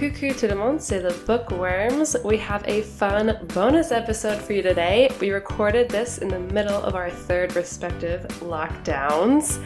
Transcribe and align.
coucou 0.00 0.32
tout 0.32 0.48
le 0.48 0.54
monde, 0.54 0.80
c'est 0.80 1.02
the 1.02 1.12
Bookworms. 1.26 2.16
We 2.24 2.38
have 2.38 2.66
a 2.66 2.80
fun 2.80 3.38
bonus 3.52 3.92
episode 3.92 4.40
for 4.40 4.54
you 4.54 4.62
today. 4.62 5.10
We 5.20 5.30
recorded 5.30 5.90
this 5.90 6.16
in 6.16 6.28
the 6.28 6.38
middle 6.38 6.82
of 6.82 6.94
our 6.94 7.10
third 7.10 7.54
respective 7.54 8.22
lockdowns. 8.40 9.62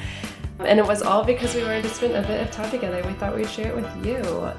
And 0.58 0.80
it 0.80 0.84
was 0.84 1.02
all 1.02 1.22
because 1.22 1.54
we 1.54 1.62
wanted 1.62 1.84
to 1.84 1.88
spend 1.88 2.14
a 2.14 2.22
bit 2.22 2.40
of 2.42 2.50
time 2.50 2.68
together. 2.68 3.00
We 3.06 3.12
thought 3.12 3.36
we'd 3.36 3.48
share 3.48 3.68
it 3.68 3.76
with 3.76 4.04
you. 4.04 4.50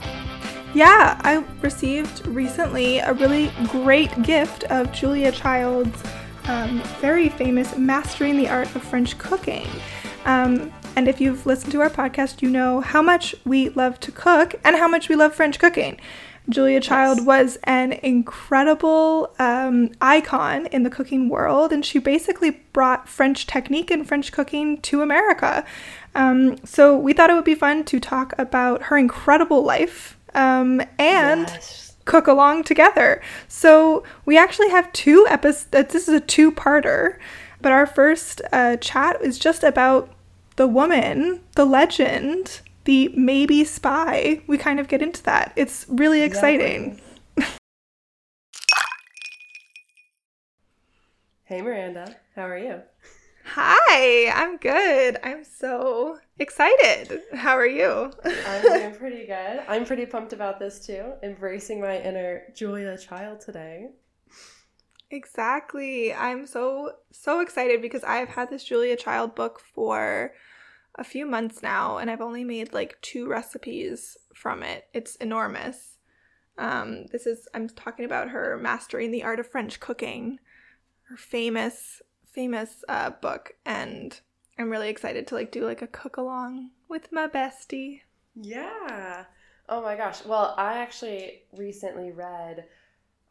Yeah, 0.74 1.20
I 1.26 1.44
received 1.62 2.26
recently 2.28 3.00
a 3.00 3.12
really 3.12 3.52
great 3.68 4.24
gift 4.24 4.64
of 4.66 4.94
Julia 4.94 5.34
Child's 5.34 6.02
um, 6.46 6.82
very 7.02 7.28
famous 7.28 7.78
Mastering 7.78 8.38
the 8.38 8.48
Art 8.48 8.74
of 8.76 8.82
French 8.82 9.18
Cooking. 9.18 9.68
Um, 10.24 10.72
and 10.96 11.08
if 11.08 11.20
you've 11.20 11.46
listened 11.46 11.72
to 11.74 11.82
our 11.82 11.90
podcast, 11.90 12.42
you 12.42 12.50
know 12.50 12.82
how 12.82 13.02
much 13.02 13.36
we 13.46 13.70
love 13.70 14.00
to 14.02 14.12
cook 14.12 14.56
and 14.64 14.76
how 14.78 14.88
much 14.88 15.10
we 15.10 15.16
love 15.16 15.36
French 15.36 15.60
cooking. 15.60 16.00
Julia 16.48 16.80
Child 16.80 17.20
yes. 17.20 17.26
was 17.26 17.58
an 17.64 17.94
incredible 17.94 19.34
um, 19.40 19.92
icon 20.00 20.68
in 20.68 20.84
the 20.84 20.90
cooking 20.90 21.28
world, 21.28 21.74
and 21.74 21.84
she 21.84 22.00
basically 22.00 22.52
brought 22.72 23.10
French 23.10 23.48
technique 23.48 23.90
and 23.90 24.08
French 24.08 24.32
cooking 24.32 24.80
to 24.82 25.02
America. 25.02 25.66
Um, 26.14 26.58
so 26.66 26.98
we 26.98 27.14
thought 27.14 27.30
it 27.30 27.34
would 27.34 27.46
be 27.46 27.56
fun 27.56 27.84
to 27.86 28.00
talk 28.00 28.34
about 28.38 28.84
her 28.84 28.98
incredible 28.98 29.64
life 29.64 30.18
um, 30.34 30.82
and. 30.98 31.48
Yes. 31.48 31.82
Cook 32.06 32.28
along 32.28 32.66
together. 32.66 33.20
So, 33.48 34.04
we 34.26 34.38
actually 34.38 34.70
have 34.70 34.94
two 34.94 35.26
episodes. 35.28 35.92
This 35.92 36.08
is 36.08 36.14
a 36.14 36.20
two 36.20 36.52
parter, 36.52 37.18
but 37.62 37.72
our 37.72 37.88
first 37.88 38.44
uh, 38.54 38.78
chat 38.78 39.20
is 39.24 39.40
just 39.40 39.64
about 39.64 40.15
the 40.56 40.68
woman, 40.68 41.42
the 41.56 41.66
legend, 41.66 42.62
the 42.86 43.10
maybe 43.10 43.64
spy. 43.64 44.42
We 44.48 44.58
kind 44.58 44.80
of 44.80 44.88
get 44.88 45.02
into 45.02 45.22
that. 45.24 45.52
It's 45.56 45.86
really 45.90 46.22
exciting. 46.22 47.02
hey, 51.44 51.62
Miranda. 51.62 52.16
How 52.36 52.48
are 52.48 52.58
you? 52.58 52.82
Hi, 53.48 54.32
I'm 54.34 54.58
good. 54.58 55.18
I'm 55.24 55.44
so 55.44 56.18
excited. 56.40 57.22
How 57.34 57.56
are 57.56 57.68
you? 57.68 58.12
I'm 58.24 58.62
doing 58.64 58.96
pretty 58.96 59.28
good. 59.28 59.62
I'm 59.68 59.86
pretty 59.86 60.06
pumped 60.06 60.34
about 60.34 60.60
this 60.60 60.86
too. 60.86 61.14
Embracing 61.22 61.80
my 61.80 62.02
inner 62.02 62.44
Julia 62.56 62.98
child 62.98 63.42
today. 63.42 63.90
Exactly. 65.16 66.14
I'm 66.14 66.46
so 66.46 66.92
so 67.10 67.40
excited 67.40 67.82
because 67.82 68.04
I've 68.04 68.28
had 68.28 68.50
this 68.50 68.66
Julia 68.66 68.98
Child 68.98 69.34
book 69.34 69.62
for 69.74 70.34
a 70.96 71.06
few 71.06 71.26
months 71.26 71.64
now 71.64 71.98
and 71.98 72.12
I've 72.12 72.22
only 72.22 72.44
made 72.44 72.74
like 72.74 73.00
two 73.02 73.28
recipes 73.28 74.18
from 74.34 74.62
it. 74.62 74.88
It's 74.94 75.16
enormous. 75.16 75.98
Um, 76.58 77.06
this 77.14 77.26
is 77.26 77.48
I'm 77.54 77.70
talking 77.70 78.04
about 78.04 78.30
her 78.30 78.60
mastering 78.62 79.12
the 79.12 79.24
art 79.24 79.40
of 79.40 79.48
French 79.48 79.80
cooking, 79.80 80.40
her 81.10 81.18
famous 81.18 82.02
famous 82.34 82.84
uh, 82.90 83.12
book, 83.12 83.54
and 83.66 84.20
I'm 84.60 84.70
really 84.70 84.90
excited 84.90 85.28
to 85.28 85.36
like 85.36 85.50
do 85.50 85.66
like 85.66 85.82
a 85.82 85.88
cook 85.88 86.18
along 86.18 86.72
with 86.90 87.14
my 87.14 87.28
bestie. 87.28 88.02
Yeah. 88.36 89.24
Oh 89.70 89.82
my 89.82 89.96
gosh. 89.96 90.26
Well, 90.26 90.54
I 90.58 90.80
actually 90.80 91.44
recently 91.54 92.12
read 92.12 92.66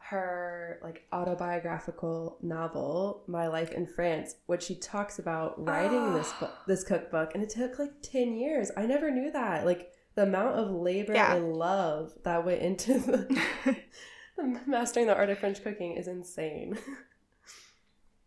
her 0.09 0.79
like 0.83 1.07
autobiographical 1.13 2.37
novel 2.43 3.23
my 3.27 3.47
life 3.47 3.73
in 3.73 3.87
france 3.87 4.37
which 4.47 4.63
she 4.63 4.75
talks 4.75 5.19
about 5.19 5.55
writing 5.65 5.99
oh. 5.99 6.13
this 6.13 6.31
book 6.41 6.53
this 6.67 6.85
cookbook 6.85 7.35
and 7.35 7.43
it 7.43 7.51
took 7.51 7.79
like 7.79 7.93
10 8.03 8.37
years. 8.37 8.71
I 8.77 8.87
never 8.87 9.11
knew 9.11 9.31
that. 9.33 9.65
Like 9.65 9.91
the 10.15 10.23
amount 10.23 10.59
of 10.59 10.71
labor 10.71 11.15
yeah. 11.15 11.35
and 11.35 11.55
love 11.55 12.13
that 12.25 12.45
went 12.45 12.63
into 12.63 12.99
the, 14.37 14.61
mastering 14.67 15.07
the 15.07 15.17
art 15.17 15.31
of 15.31 15.39
french 15.39 15.63
cooking 15.63 15.97
is 15.97 16.09
insane. 16.09 16.79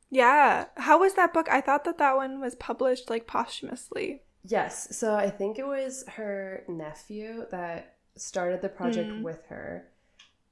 Yeah. 0.10 0.66
How 0.78 1.00
was 1.00 1.16
that 1.16 1.34
book? 1.34 1.50
I 1.50 1.62
thought 1.62 1.84
that 1.84 1.98
that 1.98 2.16
one 2.16 2.40
was 2.40 2.56
published 2.56 3.10
like 3.10 3.28
posthumously. 3.28 4.22
Yes. 4.44 4.98
So 4.98 5.16
i 5.16 5.30
think 5.30 5.60
it 5.60 5.68
was 5.68 6.06
her 6.08 6.64
nephew 6.68 7.46
that 7.52 7.96
started 8.16 8.62
the 8.62 8.70
project 8.70 9.10
mm. 9.10 9.22
with 9.22 9.44
her 9.50 9.90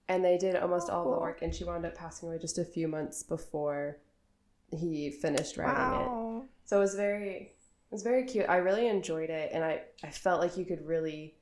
and 0.08 0.24
they 0.24 0.38
did 0.38 0.56
almost 0.56 0.90
all 0.90 1.10
the 1.10 1.16
oh. 1.16 1.20
work 1.20 1.42
and 1.42 1.54
she 1.54 1.64
wound 1.64 1.86
up 1.86 1.96
passing 1.96 2.30
away 2.30 2.38
just 2.38 2.58
a 2.58 2.66
few 2.66 2.88
months 2.88 3.24
before 3.24 3.98
he 4.72 5.10
finished 5.10 5.58
writing 5.58 5.76
wow. 5.76 6.42
it 6.44 6.50
so 6.66 6.78
it 6.78 6.82
was 6.82 6.96
very 6.96 7.32
it 7.32 7.92
was 7.92 8.04
very 8.04 8.24
cute 8.24 8.46
i 8.50 8.58
really 8.58 8.88
enjoyed 8.88 9.30
it 9.30 9.52
and 9.54 9.64
i 9.64 9.82
i 10.04 10.10
felt 10.10 10.42
like 10.42 10.58
you 10.58 10.66
could 10.66 10.86
really 10.86 11.36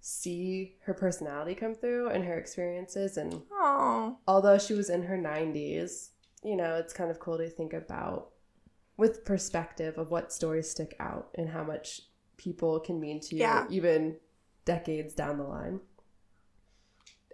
see 0.00 0.74
her 0.84 0.94
personality 0.94 1.54
come 1.54 1.74
through 1.74 2.08
and 2.08 2.24
her 2.24 2.36
experiences 2.36 3.16
and 3.16 3.42
Aww. 3.52 4.16
although 4.26 4.58
she 4.58 4.74
was 4.74 4.90
in 4.90 5.04
her 5.04 5.16
90s 5.16 6.08
you 6.42 6.56
know 6.56 6.74
it's 6.74 6.92
kind 6.92 7.10
of 7.10 7.20
cool 7.20 7.38
to 7.38 7.48
think 7.48 7.72
about 7.72 8.30
with 8.96 9.24
perspective 9.24 9.98
of 9.98 10.10
what 10.10 10.32
stories 10.32 10.70
stick 10.70 10.96
out 10.98 11.28
and 11.36 11.48
how 11.48 11.62
much 11.62 12.02
people 12.36 12.80
can 12.80 12.98
mean 13.00 13.20
to 13.20 13.36
you 13.36 13.42
yeah. 13.42 13.66
even 13.70 14.16
decades 14.64 15.14
down 15.14 15.38
the 15.38 15.44
line 15.44 15.80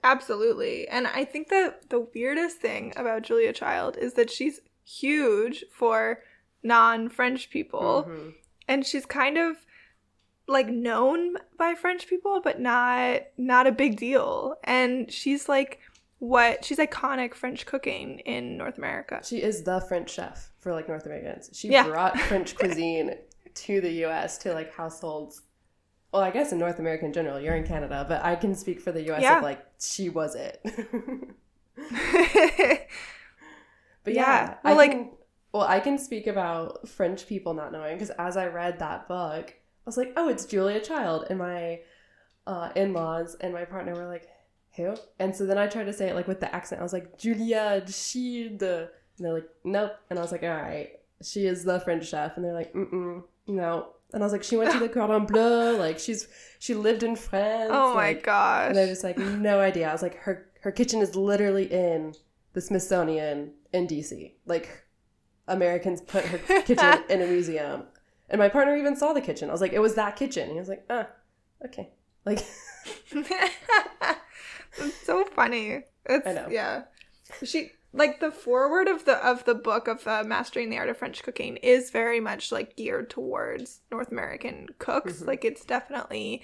Absolutely. 0.05 0.89
And 0.89 1.07
I 1.07 1.25
think 1.25 1.49
that 1.49 1.91
the 1.91 2.07
weirdest 2.15 2.59
thing 2.59 2.93
about 2.97 3.23
Julia 3.23 3.53
Child 3.53 3.97
is 3.97 4.15
that 4.15 4.31
she's 4.31 4.61
huge 4.85 5.65
for 5.73 6.21
non 6.63 7.09
French 7.09 7.51
people. 7.51 8.07
Mm-hmm. 8.09 8.29
And 8.69 8.87
she's 8.87 9.07
kind 9.07 9.39
of 9.39 9.57
like 10.47 10.69
known 10.69 11.37
by 11.59 11.75
French 11.75 12.07
people, 12.07 12.41
but 12.43 12.61
not 12.61 13.23
not 13.37 13.67
a 13.67 13.73
big 13.73 13.97
deal. 13.97 14.57
And 14.65 15.11
she's 15.13 15.49
like 15.49 15.81
what 16.19 16.65
she's 16.65 16.79
iconic 16.79 17.35
French 17.35 17.67
cooking 17.67 18.21
in 18.21 18.57
North 18.57 18.79
America. 18.79 19.21
She 19.25 19.43
is 19.43 19.63
the 19.63 19.81
French 19.83 20.11
chef 20.11 20.51
for 20.59 20.73
like 20.73 20.89
North 20.89 21.07
Americans. 21.07 21.51
She 21.53 21.69
yeah. 21.69 21.87
brought 21.87 22.19
French 22.19 22.57
cuisine 22.59 23.15
to 23.55 23.81
the 23.81 24.05
US 24.07 24.39
to 24.39 24.53
like 24.53 24.73
households 24.75 25.43
well, 26.13 26.23
I 26.23 26.31
guess 26.31 26.53
in 26.53 26.59
North 26.59 26.79
America 26.79 27.05
in 27.05 27.13
general, 27.13 27.41
you're 27.41 27.57
in 27.57 27.67
Canada, 27.67 28.07
but 28.09 28.25
I 28.25 28.37
can 28.37 28.55
speak 28.55 28.81
for 28.81 28.93
the 28.93 29.11
US 29.13 29.23
yeah. 29.23 29.39
of 29.39 29.43
like 29.43 29.65
she 29.81 30.09
was 30.09 30.35
it. 30.35 30.61
but 34.05 34.15
yeah, 34.15 34.15
yeah. 34.15 34.55
Well, 34.65 34.73
I 34.73 34.77
like 34.77 34.91
can, 34.91 35.11
well, 35.53 35.63
I 35.63 35.81
can 35.81 35.99
speak 35.99 36.27
about 36.27 36.89
French 36.89 37.27
people 37.27 37.55
not 37.55 37.73
knowing 37.73 37.97
because 37.97 38.11
as 38.19 38.37
I 38.37 38.47
read 38.47 38.79
that 38.79 39.09
book, 39.09 39.51
I 39.51 39.87
was 39.87 39.97
like, 39.97 40.13
oh, 40.17 40.29
it's 40.29 40.45
Julia 40.45 40.81
Child, 40.81 41.27
and 41.31 41.39
my 41.39 41.81
uh, 42.47 42.71
in-laws 42.75 43.37
and 43.41 43.53
my 43.53 43.65
partner 43.65 43.95
were 43.95 44.07
like, 44.07 44.29
who? 44.77 44.95
And 45.19 45.35
so 45.35 45.45
then 45.47 45.59
I 45.59 45.67
tried 45.67 45.85
to 45.85 45.93
say 45.93 46.09
it 46.09 46.15
like 46.15 46.29
with 46.29 46.41
the 46.41 46.55
accent. 46.55 46.81
I 46.81 46.85
was 46.85 46.93
like, 46.93 47.19
Julia 47.19 47.83
Child, 47.87 48.63
and 48.63 48.91
they're 49.19 49.35
like, 49.35 49.49
nope. 49.65 49.93
And 50.09 50.19
I 50.19 50.23
was 50.23 50.33
like, 50.33 50.43
all 50.43 50.49
right, 50.49 50.91
she 51.23 51.47
is 51.47 51.65
the 51.65 51.81
French 51.81 52.09
chef, 52.09 52.37
and 52.37 52.45
they're 52.45 52.55
like, 52.55 52.73
mm 52.73 52.91
mm, 52.91 53.23
no, 53.47 53.89
and 54.13 54.23
I 54.23 54.27
was 54.27 54.33
like, 54.33 54.43
she 54.43 54.57
went 54.57 54.73
to 54.73 54.79
the 54.79 54.89
Cordon 54.89 55.27
Bleu, 55.27 55.77
like 55.77 55.99
she's 55.99 56.29
she 56.59 56.75
lived 56.75 57.03
in 57.03 57.17
France. 57.17 57.71
Oh 57.73 57.95
my 57.95 58.09
like, 58.09 58.23
gosh. 58.23 58.71
And 58.71 58.79
I 58.79 58.87
was 58.87 59.05
like, 59.05 59.19
no 59.19 59.61
idea. 59.61 59.89
I 59.89 59.93
was 59.93 60.03
like, 60.03 60.17
her 60.17 60.47
her 60.63 60.73
kitchen 60.73 61.01
is 61.01 61.15
literally 61.15 61.71
in 61.71 62.15
the 62.53 62.61
Smithsonian 62.61 63.53
in 63.73 63.87
DC. 63.87 64.33
Like 64.47 64.85
Americans 65.47 66.01
put 66.01 66.25
her 66.25 66.39
kitchen 66.63 67.05
in 67.09 67.23
a 67.23 67.27
museum. 67.27 67.85
And 68.31 68.39
my 68.39 68.49
partner 68.49 68.77
even 68.77 68.97
saw 68.97 69.13
the 69.13 69.21
kitchen. 69.23 69.49
I 69.49 69.53
was 69.53 69.61
like, 69.61 69.73
it 69.73 69.79
was 69.79 69.95
that 69.95 70.17
kitchen. 70.17 70.51
He 70.51 70.59
was 70.59 70.69
like, 70.69 70.85
ah, 70.91 71.07
okay. 71.65 71.91
Like 72.25 72.45
It's 74.81 75.07
so 75.07 75.25
funny. 75.25 75.83
It's 76.07 76.27
I 76.27 76.33
know. 76.33 76.49
yeah. 76.51 76.85
She 77.43 77.73
like 77.93 78.21
the 78.21 78.31
foreword 78.31 78.89
of 78.89 79.05
the 79.05 79.17
of 79.27 79.45
the 79.45 79.55
book 79.55 79.89
of 79.89 80.07
uh, 80.07 80.23
mastering 80.25 80.71
the 80.71 80.79
art 80.79 80.89
of 80.89 80.97
french 80.97 81.23
cooking 81.23 81.57
is 81.59 81.91
very 81.91 82.21
much 82.21 82.53
like 82.53 82.77
geared 82.77 83.09
towards 83.09 83.81
north 83.91 84.11
american 84.13 84.67
cooks 84.79 85.15
mm-hmm. 85.15 85.29
like 85.29 85.45
it's 85.45 85.65
definitely 85.65 86.43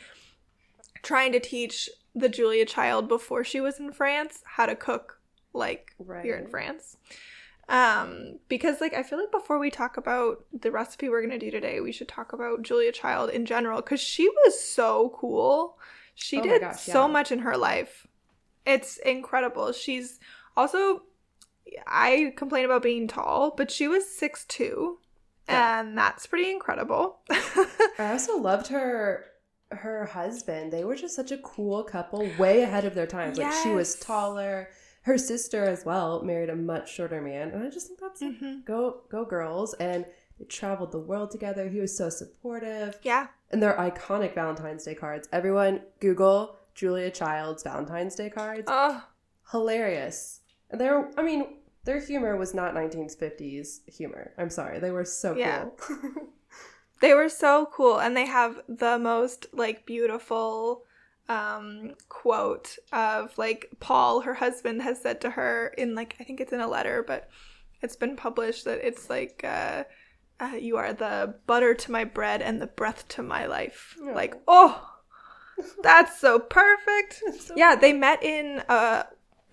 trying 1.03 1.33
to 1.33 1.41
teach 1.41 1.91
the 2.15 2.29
julia 2.29 2.65
child 2.65 3.09
before 3.09 3.45
she 3.45 3.61
was 3.61 3.79
in 3.79 3.93
france 3.93 4.43
how 4.57 4.67
to 4.67 4.75
cook 4.75 5.21
like 5.53 5.95
right. 5.99 6.25
here 6.25 6.37
in 6.37 6.47
france 6.47 6.97
um 7.69 8.39
because 8.49 8.81
like 8.81 8.95
i 8.95 9.03
feel 9.03 9.19
like 9.19 9.31
before 9.31 9.59
we 9.59 9.71
talk 9.71 9.97
about 9.97 10.45
the 10.53 10.71
recipe 10.71 11.09
we're 11.09 11.21
going 11.21 11.31
to 11.31 11.39
do 11.39 11.51
today 11.51 11.81
we 11.81 11.93
should 11.93 12.09
talk 12.09 12.33
about 12.33 12.63
julia 12.63 12.93
child 12.93 13.31
in 13.31 13.47
general 13.47 13.81
because 13.81 14.01
she 14.01 14.29
was 14.29 14.63
so 14.63 15.15
cool 15.17 15.79
she 16.15 16.39
oh 16.39 16.43
did 16.43 16.61
gosh, 16.61 16.81
so 16.81 17.07
yeah. 17.07 17.13
much 17.13 17.33
in 17.33 17.41
her 17.41 17.57
life 17.57 18.07
it's 18.67 18.99
incredible 18.99 19.73
she's 19.73 20.19
also 20.57 21.03
I 21.87 22.33
complain 22.37 22.65
about 22.65 22.83
being 22.83 23.09
tall, 23.09 23.53
but 23.57 23.71
she 23.71 23.89
was 23.89 24.09
six 24.09 24.45
two, 24.47 24.99
yeah. 25.49 25.81
and 25.81 25.97
that's 25.97 26.27
pretty 26.27 26.51
incredible. 26.51 27.21
I 27.31 28.11
also 28.13 28.39
loved 28.39 28.69
her 28.69 29.27
her 29.71 30.07
husband. 30.07 30.73
They 30.73 30.85
were 30.85 30.97
just 30.97 31.17
such 31.17 31.33
a 31.33 31.39
cool 31.39 31.83
couple, 31.83 32.29
way 32.39 32.63
ahead 32.63 32.85
of 32.85 32.95
their 32.95 33.07
times. 33.07 33.39
Yes. 33.39 33.55
Like 33.55 33.63
she 33.63 33.75
was 33.75 33.97
taller. 33.97 34.69
Her 35.03 35.19
sister 35.19 35.65
as 35.65 35.85
well 35.85 36.23
married 36.23 36.49
a 36.49 36.57
much 36.57 36.93
shorter 36.93 37.21
man, 37.21 37.51
and 37.51 37.63
I 37.63 37.71
just 37.71 37.89
think 37.89 38.01
that's 38.01 38.23
mm-hmm. 38.23 38.61
go 38.65 39.03
go 39.11 39.25
girls. 39.25 39.75
And 39.75 40.07
they 40.39 40.47
traveled 40.47 40.93
the 40.93 40.99
world 40.99 41.31
together. 41.31 41.69
He 41.69 41.81
was 41.81 41.97
so 41.97 42.09
supportive. 42.09 42.99
Yeah. 43.03 43.29
And 43.51 43.63
their 43.63 43.75
iconic 43.75 44.35
Valentine's 44.35 44.85
Day 44.85 44.95
cards. 44.95 45.29
Everyone 45.33 45.83
Google 46.01 46.57
Julia 46.75 47.11
Child's 47.11 47.63
Valentine's 47.63 48.15
Day 48.15 48.31
cards. 48.31 48.65
Oh, 48.67 49.05
Hilarious. 49.51 50.41
And 50.75 50.81
their, 50.81 51.09
I 51.17 51.23
mean, 51.23 51.59
their 51.85 52.01
humor 52.01 52.37
was 52.37 52.53
not 52.53 52.75
1950s 52.75 53.83
humor. 53.87 54.33
I'm 54.37 54.51
sorry. 54.51 54.81
They 54.81 54.91
were 54.91 55.05
so 55.05 55.37
Yeah. 55.37 55.67
cool. 55.89 56.01
they 57.01 57.15
were 57.15 57.29
so 57.29 57.69
cool, 57.73 58.01
and 58.01 58.17
they 58.17 58.27
have 58.27 58.61
the 58.69 58.99
most 58.99 59.47
like 59.53 59.87
beautiful 59.87 60.83
um 61.29 61.93
quote 62.09 62.77
of 62.93 63.39
like 63.39 63.71
Paul, 63.79 64.23
her 64.23 64.35
husband, 64.35 64.83
has 64.83 65.01
said 65.01 65.21
to 65.21 65.31
her 65.31 65.69
in 65.79 65.95
like 65.95 66.17
I 66.19 66.25
think 66.25 66.41
it's 66.41 66.53
in 66.53 66.59
a 66.61 66.67
letter, 66.67 67.05
but 67.07 67.29
it's 67.81 67.95
been 67.95 68.17
published 68.17 68.65
that 68.65 68.85
it's 68.85 69.09
like 69.09 69.43
uh, 69.45 69.85
uh 70.41 70.57
you 70.59 70.77
are 70.77 70.93
the 70.93 71.37
butter 71.47 71.73
to 71.73 71.93
my 71.93 72.03
bread 72.03 72.43
and 72.43 72.61
the 72.61 72.67
breath 72.67 73.07
to 73.11 73.23
my 73.23 73.47
life. 73.47 73.97
Aw. 74.03 74.13
Like, 74.13 74.35
oh, 74.49 74.91
that's 75.85 76.19
so 76.19 76.41
perfect. 76.41 77.23
So 77.39 77.55
Yeah, 77.57 77.77
they 77.77 77.93
met 77.93 78.25
in 78.25 78.61
uh 78.69 79.05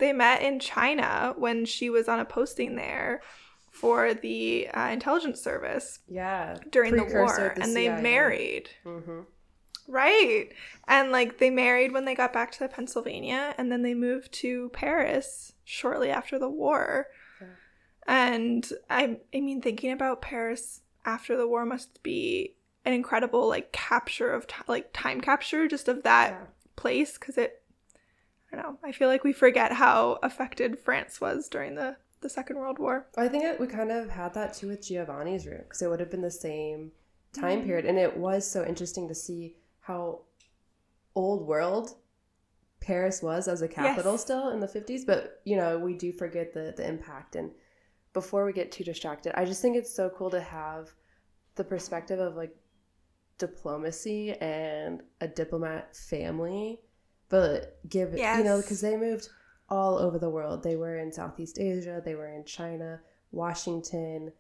they 0.02 0.12
met 0.12 0.42
in 0.42 0.60
China 0.60 1.34
when 1.38 1.64
she 1.64 1.90
was 1.90 2.10
on 2.10 2.20
a 2.20 2.26
posting 2.26 2.76
there 2.76 3.22
for 3.70 4.14
the 4.14 4.68
uh, 4.74 4.90
intelligence 4.90 5.40
service 5.42 6.00
Yeah. 6.10 6.58
during 6.70 6.98
the 6.98 7.06
war 7.06 7.54
the 7.56 7.64
and 7.64 7.74
they 7.76 7.86
CIA. 7.86 8.02
married. 8.02 8.70
Mm-hmm. 8.86 9.22
Right. 9.88 10.50
And 10.88 11.12
like 11.12 11.38
they 11.38 11.50
married 11.50 11.92
when 11.92 12.06
they 12.06 12.16
got 12.16 12.34
back 12.34 12.52
to 12.54 12.68
Pennsylvania 12.68 13.56
and 13.58 13.72
then 13.72 13.82
they 13.82 13.94
moved 13.94 14.32
to 14.34 14.70
Paris 14.74 15.54
shortly 15.64 16.10
after 16.10 16.38
the 16.38 16.50
war. 16.50 17.08
Yeah. 17.42 17.48
And 18.08 18.70
I 18.90 19.18
I 19.34 19.40
mean 19.42 19.62
thinking 19.62 19.92
about 19.92 20.22
Paris 20.22 20.82
after 21.06 21.36
the 21.36 21.48
war 21.48 21.66
must 21.66 22.04
be 22.04 22.56
an 22.86 22.94
incredible 22.94 23.48
like 23.48 23.72
capture 23.72 24.32
of 24.34 24.48
ti 24.48 24.56
like 24.68 24.90
time 24.94 25.22
capture 25.22 25.68
just 25.68 25.88
of 25.88 26.04
that 26.04 26.32
Yeah. 26.32 26.46
place 26.76 27.18
cuz 27.18 27.38
it 27.38 27.61
I 28.52 28.56
don't 28.58 28.66
know. 28.66 28.78
I 28.84 28.92
feel 28.92 29.08
like 29.08 29.24
we 29.24 29.34
forget 29.34 29.72
how 29.72 30.20
affected 30.24 30.80
France 30.80 31.22
was 31.22 31.48
during 31.48 31.76
the 31.76 31.96
the 32.22 32.30
Second 32.30 32.58
World 32.58 32.78
War. 32.78 33.08
I 33.18 33.28
think 33.28 33.44
it, 33.44 33.60
we 33.60 33.66
kind 33.66 33.92
of 33.92 34.10
had 34.10 34.34
that 34.36 34.54
too 34.54 34.68
with 34.68 34.86
Giovanni's 34.88 35.48
room 35.48 35.62
because 35.64 35.82
it 35.82 35.90
would 35.90 36.00
have 36.00 36.12
been 36.12 36.22
the 36.22 36.30
same 36.30 36.92
time 37.34 37.62
Mm. 37.62 37.66
period, 37.66 37.86
and 37.86 37.98
it 37.98 38.16
was 38.18 38.46
so 38.46 38.64
interesting 38.66 39.08
to 39.08 39.16
see 39.16 39.56
how 39.80 40.20
old 41.16 41.48
world 41.48 41.96
Paris 42.80 43.22
was 43.24 43.48
as 43.48 43.62
a 43.62 43.68
capital 43.68 44.14
Yes. 44.14 44.22
still 44.22 44.50
in 44.50 44.60
the 44.60 44.68
fifties. 44.68 45.04
But 45.06 45.42
you 45.46 45.56
know, 45.56 45.80
we 45.80 45.94
do 45.96 46.12
forget 46.12 46.54
the 46.54 46.74
the 46.78 46.88
impact. 46.88 47.36
And 47.36 47.52
before 48.14 48.46
we 48.46 48.54
get 48.54 48.72
too 48.72 48.84
distracted, 48.84 49.34
I 49.40 49.46
just 49.46 49.62
think 49.62 49.76
it's 49.78 49.94
so 49.94 50.10
cool 50.10 50.30
to 50.32 50.42
have 50.42 50.92
the 51.56 51.64
perspective 51.64 52.20
of 52.20 52.36
like 52.36 52.56
diplomacy 53.38 54.34
and 54.34 55.02
a 55.22 55.28
diplomat 55.28 55.96
family, 55.96 56.80
but 57.32 57.80
give 57.90 58.14
it 58.14 58.20
you 58.38 58.44
know 58.44 58.62
because 58.62 58.82
they 58.82 58.96
moved 58.96 59.30
all 59.70 59.98
over 59.98 60.20
the 60.20 60.30
world. 60.30 60.62
They 60.64 60.76
were 60.76 60.98
in 60.98 61.12
Southeast 61.12 61.58
Asia, 61.58 62.02
they 62.06 62.14
were 62.14 62.28
in 62.28 62.44
China, 62.46 63.00
Washington, 63.32 64.32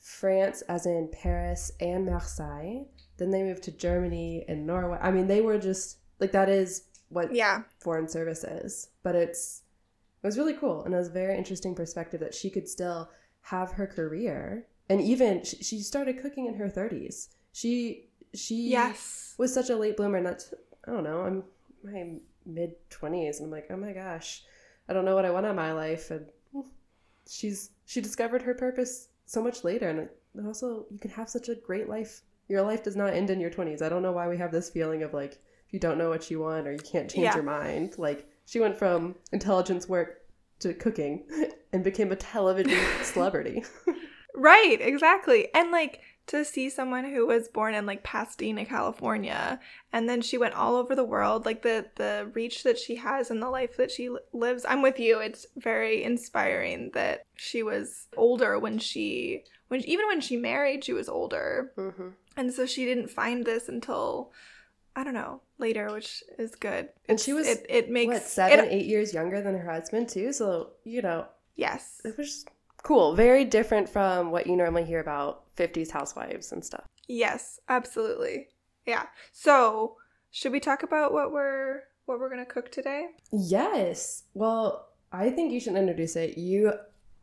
France, 0.00 0.62
as 0.62 0.86
in 0.86 1.08
Paris 1.12 1.70
and 1.80 2.06
Marseille. 2.06 2.86
Then 3.18 3.30
they 3.30 3.42
moved 3.42 3.62
to 3.64 3.70
Germany 3.72 4.44
and 4.48 4.66
Norway. 4.66 4.98
I 5.00 5.10
mean, 5.10 5.26
they 5.26 5.40
were 5.40 5.58
just 5.58 5.98
like 6.20 6.32
that 6.32 6.48
is 6.48 6.84
what 7.10 7.34
Yeah. 7.34 7.62
foreign 7.78 8.08
service 8.08 8.44
is, 8.44 8.88
but 9.02 9.14
it's 9.14 9.62
it 10.22 10.26
was 10.26 10.36
really 10.38 10.54
cool 10.54 10.82
and 10.84 10.92
it 10.94 10.96
was 10.98 11.08
a 11.08 11.12
very 11.12 11.36
interesting 11.38 11.74
perspective 11.74 12.20
that 12.20 12.34
she 12.34 12.50
could 12.50 12.68
still 12.68 13.08
have 13.42 13.72
her 13.72 13.86
career 13.86 14.66
and 14.88 15.00
even 15.00 15.44
she, 15.44 15.56
she 15.62 15.78
started 15.80 16.20
cooking 16.20 16.46
in 16.46 16.54
her 16.54 16.68
30s. 16.68 17.28
She 17.52 18.08
she 18.34 18.68
Yes. 18.70 19.34
was 19.38 19.52
such 19.54 19.70
a 19.70 19.76
late 19.76 19.96
bloomer. 19.96 20.20
Not 20.20 20.42
I 20.86 20.90
don't 20.92 21.04
know. 21.04 21.22
I'm 21.22 21.44
my 21.84 22.16
mid 22.48 22.72
20s 22.90 23.36
and 23.36 23.44
I'm 23.46 23.50
like, 23.50 23.66
oh 23.70 23.76
my 23.76 23.92
gosh, 23.92 24.42
I 24.88 24.92
don't 24.92 25.04
know 25.04 25.14
what 25.14 25.24
I 25.24 25.30
want 25.30 25.46
out 25.46 25.50
of 25.50 25.56
my 25.56 25.72
life. 25.72 26.10
And 26.10 26.26
she's 27.28 27.70
she 27.86 28.00
discovered 28.00 28.42
her 28.42 28.54
purpose 28.54 29.08
so 29.26 29.42
much 29.42 29.64
later, 29.64 29.88
and 29.88 30.08
and 30.34 30.46
also 30.46 30.86
you 30.90 30.98
can 30.98 31.10
have 31.12 31.28
such 31.28 31.48
a 31.48 31.54
great 31.54 31.88
life. 31.88 32.22
Your 32.48 32.62
life 32.62 32.82
does 32.82 32.96
not 32.96 33.12
end 33.12 33.28
in 33.30 33.40
your 33.40 33.50
20s. 33.50 33.82
I 33.82 33.88
don't 33.90 34.02
know 34.02 34.12
why 34.12 34.26
we 34.28 34.38
have 34.38 34.50
this 34.52 34.70
feeling 34.70 35.02
of 35.02 35.12
like 35.12 35.32
if 35.66 35.72
you 35.72 35.78
don't 35.78 35.98
know 35.98 36.08
what 36.08 36.30
you 36.30 36.40
want 36.40 36.66
or 36.66 36.72
you 36.72 36.78
can't 36.78 37.10
change 37.10 37.24
Yeah. 37.24 37.34
your 37.34 37.44
mind. 37.44 37.94
Like 37.98 38.26
she 38.46 38.58
went 38.60 38.76
from 38.78 39.14
intelligence 39.32 39.88
work 39.88 40.22
to 40.60 40.72
cooking 40.74 41.24
and 41.72 41.84
became 41.84 42.10
a 42.12 42.16
television 42.16 42.78
celebrity. 43.02 43.64
Right, 44.34 44.78
exactly. 44.80 45.48
And 45.52 45.72
like 45.72 46.00
to 46.28 46.44
see 46.44 46.70
someone 46.70 47.04
who 47.04 47.26
was 47.26 47.48
born 47.48 47.74
in 47.74 47.86
like 47.86 48.02
Pasadena, 48.02 48.64
California, 48.64 49.58
and 49.92 50.08
then 50.08 50.20
she 50.22 50.38
went 50.38 50.54
all 50.54 50.76
over 50.76 50.94
the 50.94 51.04
world, 51.04 51.44
like 51.44 51.62
the 51.62 51.86
the 51.96 52.30
reach 52.34 52.62
that 52.62 52.78
she 52.78 52.96
has 52.96 53.30
and 53.30 53.42
the 53.42 53.50
life 53.50 53.76
that 53.76 53.90
she 53.90 54.10
lives. 54.32 54.64
I'm 54.68 54.82
with 54.82 54.98
you. 55.00 55.18
It's 55.18 55.46
very 55.56 56.04
inspiring 56.04 56.90
that 56.94 57.24
she 57.36 57.62
was 57.62 58.06
older 58.16 58.58
when 58.58 58.78
she 58.78 59.44
when 59.68 59.80
even 59.82 60.06
when 60.06 60.20
she 60.20 60.36
married, 60.36 60.84
she 60.84 60.92
was 60.92 61.08
older. 61.08 61.72
mm-hmm. 61.76 62.08
And 62.36 62.52
so 62.52 62.66
she 62.66 62.84
didn't 62.84 63.10
find 63.10 63.44
this 63.44 63.68
until 63.68 64.30
I 64.94 65.04
don't 65.04 65.14
know, 65.14 65.42
later, 65.58 65.92
which 65.92 66.24
is 66.38 66.54
good. 66.54 66.88
And 67.08 67.18
she 67.20 67.32
was, 67.32 67.46
it 67.46 67.66
it 67.68 67.90
makes 67.90 68.12
What 68.14 68.22
seven, 68.22 68.64
it- 68.66 68.72
eight 68.72 68.86
years 68.86 69.14
younger 69.14 69.40
than 69.40 69.56
her 69.58 69.70
husband 69.72 70.08
too? 70.08 70.32
So 70.32 70.70
you 70.84 71.02
know 71.02 71.26
yes. 71.56 72.00
it 72.04 72.16
was 72.18 72.44
cool. 72.82 73.14
Very 73.14 73.44
different 73.44 73.88
from 73.88 74.30
what 74.30 74.46
you 74.46 74.56
normally 74.56 74.84
hear 74.84 75.00
about 75.00 75.44
50s 75.58 75.90
housewives 75.90 76.52
and 76.52 76.64
stuff. 76.64 76.84
Yes, 77.08 77.58
absolutely. 77.68 78.48
Yeah. 78.86 79.04
So, 79.32 79.96
should 80.30 80.52
we 80.52 80.60
talk 80.60 80.82
about 80.82 81.12
what 81.12 81.32
we're 81.32 81.82
what 82.06 82.18
we're 82.20 82.30
gonna 82.30 82.46
cook 82.46 82.70
today? 82.70 83.08
Yes. 83.32 84.24
Well, 84.34 84.88
I 85.12 85.30
think 85.30 85.52
you 85.52 85.60
should 85.60 85.76
introduce 85.76 86.16
it. 86.16 86.38
You 86.38 86.72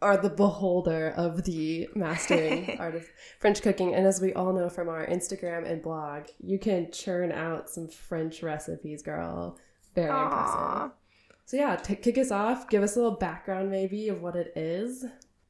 are 0.02 0.18
the 0.18 0.30
beholder 0.30 1.10
of 1.18 1.44
the 1.44 1.88
mastering 1.96 2.78
art 2.80 2.96
of 2.96 3.08
French 3.40 3.62
cooking. 3.62 3.94
And 3.96 4.06
as 4.06 4.22
we 4.22 4.34
all 4.34 4.54
know 4.54 4.70
from 4.70 4.90
our 4.90 5.06
Instagram 5.08 5.70
and 5.70 5.82
blog, 5.82 6.26
you 6.40 6.60
can 6.60 6.92
churn 6.92 7.32
out 7.32 7.70
some 7.70 7.88
French 7.88 8.44
recipes, 8.44 9.02
girl. 9.02 9.58
Very 9.96 10.12
Aw. 10.12 10.24
impressive. 10.24 10.92
So, 11.46 11.58
yeah, 11.58 11.76
t- 11.76 11.96
kick 11.96 12.18
us 12.18 12.32
off. 12.32 12.70
Give 12.70 12.84
us 12.84 12.96
a 12.96 13.00
little 13.00 13.18
background, 13.18 13.70
maybe, 13.72 14.10
of 14.10 14.22
what 14.22 14.36
it 14.36 14.52
is. 14.56 15.06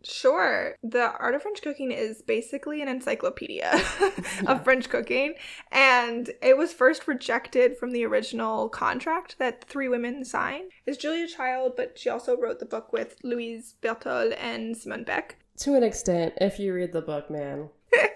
Sure. 0.05 0.75
The 0.83 1.11
art 1.19 1.35
of 1.35 1.41
French 1.41 1.61
cooking 1.61 1.91
is 1.91 2.21
basically 2.21 2.81
an 2.81 2.87
encyclopedia 2.87 3.71
Yeah. 3.73 4.11
of 4.47 4.63
French 4.63 4.89
cooking, 4.89 5.33
and 5.71 6.29
it 6.41 6.57
was 6.57 6.73
first 6.73 7.07
rejected 7.07 7.77
from 7.77 7.91
the 7.91 8.05
original 8.05 8.69
contract 8.69 9.37
that 9.39 9.63
three 9.65 9.89
women 9.89 10.23
signed. 10.23 10.71
It's 10.85 10.97
Julia 10.97 11.27
Child, 11.27 11.73
but 11.75 11.97
she 11.97 12.09
also 12.09 12.37
wrote 12.37 12.59
the 12.59 12.65
book 12.65 12.93
with 12.93 13.17
Louise 13.23 13.75
Bertholle 13.81 14.35
and 14.39 14.77
Simone 14.77 15.03
Beck. 15.03 15.37
To 15.59 15.73
an 15.75 15.83
extent, 15.83 16.33
if 16.39 16.59
you 16.59 16.73
read 16.73 16.93
the 16.93 17.01
book, 17.01 17.29
man. 17.29 17.69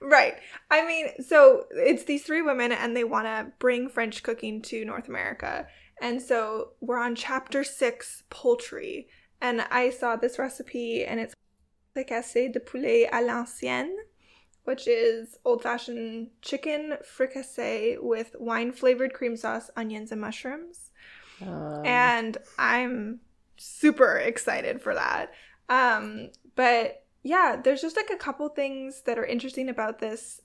Right. 0.00 0.34
I 0.70 0.86
mean, 0.86 1.08
so 1.24 1.64
it's 1.72 2.04
these 2.04 2.22
three 2.22 2.42
women, 2.42 2.70
and 2.72 2.96
they 2.96 3.04
want 3.04 3.26
to 3.26 3.52
bring 3.58 3.88
French 3.88 4.22
cooking 4.22 4.62
to 4.62 4.84
North 4.84 5.08
America. 5.08 5.66
And 6.00 6.22
so 6.22 6.70
we're 6.80 6.98
on 6.98 7.16
chapter 7.16 7.64
six, 7.64 8.22
poultry. 8.30 9.08
And 9.40 9.62
I 9.70 9.90
saw 9.90 10.16
this 10.16 10.38
recipe, 10.38 11.04
and 11.04 11.20
it's 11.20 11.34
fricassé 11.94 12.52
de 12.52 12.60
poulet 12.60 13.08
à 13.12 13.24
l'ancienne, 13.24 13.94
which 14.64 14.86
is 14.86 15.38
old 15.44 15.62
fashioned 15.62 16.28
chicken 16.42 16.98
fricassé 17.02 17.96
with 18.02 18.34
wine 18.38 18.72
flavored 18.72 19.14
cream 19.14 19.36
sauce, 19.36 19.70
onions, 19.76 20.12
and 20.12 20.20
mushrooms 20.20 20.90
Um, 21.40 21.82
and 21.84 22.36
I'm 22.58 23.20
super 23.56 24.16
excited 24.16 24.82
for 24.82 24.94
that. 24.94 25.32
Um, 25.68 26.30
but 26.54 27.04
yeah, 27.22 27.60
there's 27.62 27.82
just 27.82 27.96
like 27.96 28.10
a 28.10 28.16
couple 28.16 28.48
things 28.48 29.02
that 29.02 29.18
are 29.18 29.24
interesting 29.24 29.68
about 29.68 29.98
this. 29.98 30.40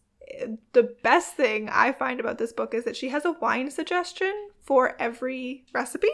The 0.72 0.96
best 1.04 1.36
thing 1.36 1.70
I 1.70 1.92
find 1.92 2.20
about 2.20 2.38
this 2.38 2.54
book 2.54 2.74
is 2.74 2.86
that 2.86 2.96
she 2.96 3.10
has 3.10 3.26
a 3.26 3.34
wine 3.34 3.70
suggestion 3.72 4.34
for 4.62 4.96
every 5.00 5.66
recipe, 5.74 6.08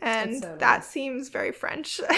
and 0.00 0.34
so 0.42 0.56
that 0.58 0.78
nice. 0.78 0.86
seems 0.86 1.28
very 1.28 1.52
French. 1.52 2.00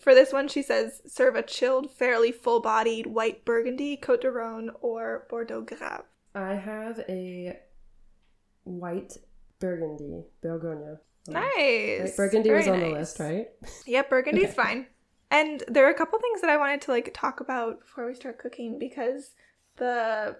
For 0.00 0.14
this 0.14 0.32
one, 0.32 0.48
she 0.48 0.62
says 0.62 1.00
serve 1.06 1.36
a 1.36 1.42
chilled, 1.42 1.90
fairly 1.90 2.32
full 2.32 2.60
bodied 2.60 3.06
white 3.06 3.44
Burgundy, 3.44 3.96
Cote 3.96 4.22
de 4.22 4.30
Rhone, 4.30 4.70
or 4.80 5.26
Bordeaux 5.30 5.60
Grave. 5.60 6.02
I 6.34 6.54
have 6.54 7.00
a 7.08 7.58
white 8.64 9.16
Burgundy, 9.60 10.24
Bourgogne. 10.42 10.98
Nice. 11.28 11.44
Right? 11.56 12.16
Burgundy 12.16 12.48
Very 12.48 12.58
was 12.60 12.68
on 12.68 12.80
the 12.80 12.88
list, 12.88 13.20
right? 13.20 13.48
Yep, 13.86 14.10
burgundy's 14.10 14.44
Okay. 14.46 14.54
fine. 14.54 14.86
And 15.30 15.62
there 15.68 15.86
are 15.86 15.90
a 15.90 15.94
couple 15.94 16.18
things 16.18 16.40
that 16.40 16.50
I 16.50 16.56
wanted 16.56 16.80
to 16.82 16.90
like 16.90 17.10
talk 17.14 17.40
about 17.40 17.80
before 17.80 18.06
we 18.06 18.14
start 18.14 18.38
cooking 18.38 18.78
because 18.78 19.30
the 19.76 20.36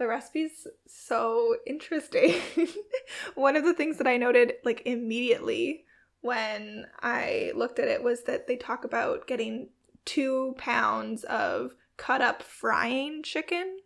the 0.00 0.08
recipe's 0.08 0.66
so 0.86 1.56
interesting. 1.66 2.34
One 3.34 3.54
of 3.54 3.64
the 3.64 3.74
things 3.74 3.98
that 3.98 4.06
I 4.06 4.16
noted 4.16 4.54
like 4.64 4.80
immediately 4.86 5.84
when 6.22 6.86
I 7.02 7.52
looked 7.54 7.78
at 7.78 7.88
it 7.88 8.02
was 8.02 8.22
that 8.24 8.46
they 8.46 8.56
talk 8.56 8.84
about 8.84 9.26
getting 9.26 9.68
two 10.06 10.54
pounds 10.56 11.24
of 11.24 11.74
cut 11.98 12.22
up 12.22 12.42
frying 12.42 13.22
chicken. 13.22 13.80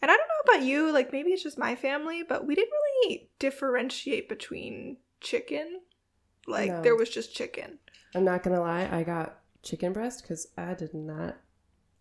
And 0.00 0.10
I 0.10 0.16
don't 0.16 0.26
know 0.26 0.54
about 0.54 0.66
you, 0.66 0.90
like 0.90 1.12
maybe 1.12 1.32
it's 1.32 1.42
just 1.42 1.58
my 1.58 1.76
family, 1.76 2.22
but 2.26 2.46
we 2.46 2.54
didn't 2.54 2.72
really 2.72 3.28
differentiate 3.38 4.26
between 4.26 4.96
chicken. 5.20 5.82
Like 6.46 6.70
No. 6.70 6.82
there 6.82 6.96
was 6.96 7.10
just 7.10 7.34
chicken. 7.34 7.78
I'm 8.14 8.24
not 8.24 8.42
gonna 8.42 8.62
lie, 8.62 8.88
I 8.90 9.02
got 9.02 9.38
chicken 9.62 9.92
breast 9.92 10.22
because 10.22 10.46
I 10.56 10.72
did 10.72 10.94
not, 10.94 11.36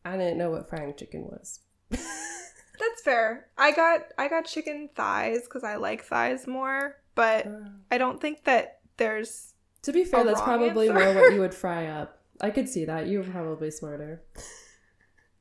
I 0.06 0.16
didn't 0.16 0.38
know 0.38 0.52
what 0.52 0.70
frying 0.70 0.94
chicken 0.96 1.26
was. 1.26 1.60
That's 2.80 3.02
fair. 3.02 3.48
I 3.58 3.72
got 3.72 4.02
I 4.18 4.28
got 4.30 4.46
chicken 4.46 4.90
thighs 4.96 5.42
because 5.44 5.64
I 5.64 5.76
like 5.76 6.04
thighs 6.04 6.48
more, 6.48 6.96
but 7.16 7.48
I 7.92 7.98
don't 7.98 8.22
think 8.22 8.46
that 8.46 8.80
there's 8.98 9.54
to 9.84 9.94
be 9.94 10.04
fair, 10.04 10.24
that's 10.24 10.42
probably 10.42 10.90
answer. 10.90 11.00
more 11.00 11.14
what 11.14 11.34
you 11.34 11.40
would 11.40 11.54
fry 11.66 11.88
up. 11.88 12.20
I 12.42 12.50
could 12.50 12.70
see 12.70 12.86
that. 12.86 13.08
You're 13.08 13.24
probably 13.24 13.72
smarter. 13.72 14.24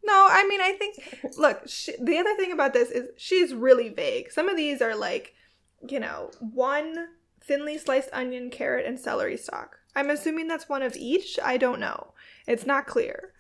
no. 0.05 0.27
I 0.31 0.47
mean, 0.49 0.61
I 0.61 0.73
think 0.73 1.37
look. 1.37 1.63
She, 1.67 1.93
the 2.01 2.19
other 2.19 2.35
thing 2.37 2.53
about 2.53 2.73
this 2.73 2.91
is 2.91 3.09
she's 3.17 3.55
really 3.55 3.89
vague. 3.89 4.31
Some 4.31 4.49
of 4.49 4.57
these 4.57 4.83
are 4.83 4.97
like, 4.97 5.35
you 5.89 6.01
know, 6.01 6.31
one 6.41 7.09
thinly 7.43 7.79
sliced 7.79 8.11
onion, 8.13 8.51
carrot, 8.51 8.87
and 8.87 8.99
celery 8.99 9.37
stalk. 9.37 9.77
I'm 9.97 10.11
assuming 10.11 10.49
that's 10.49 10.69
one 10.69 10.83
of 10.83 10.97
each. 10.97 11.39
I 11.43 11.57
don't 11.57 11.81
know. 11.81 12.15
It's 12.47 12.67
not 12.67 12.87
clear. 12.87 13.33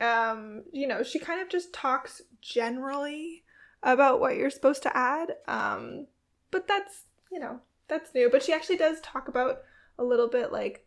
Um, 0.00 0.64
you 0.72 0.86
know, 0.86 1.02
she 1.02 1.18
kind 1.18 1.40
of 1.40 1.48
just 1.48 1.72
talks 1.72 2.22
generally 2.40 3.44
about 3.82 4.20
what 4.20 4.36
you're 4.36 4.50
supposed 4.50 4.82
to 4.82 4.96
add. 4.96 5.34
Um, 5.46 6.06
but 6.50 6.66
that's, 6.66 7.04
you 7.30 7.38
know, 7.38 7.60
that's 7.88 8.14
new. 8.14 8.28
But 8.30 8.42
she 8.42 8.52
actually 8.52 8.76
does 8.76 9.00
talk 9.00 9.28
about 9.28 9.62
a 9.98 10.04
little 10.04 10.28
bit 10.28 10.52
like 10.52 10.86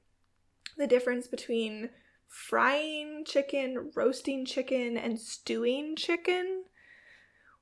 the 0.78 0.88
difference 0.88 1.28
between 1.28 1.90
frying 2.28 3.24
chicken, 3.26 3.92
roasting 3.96 4.46
chicken, 4.46 4.98
and 4.98 5.20
stewing 5.20 5.96
chicken, 5.96 6.64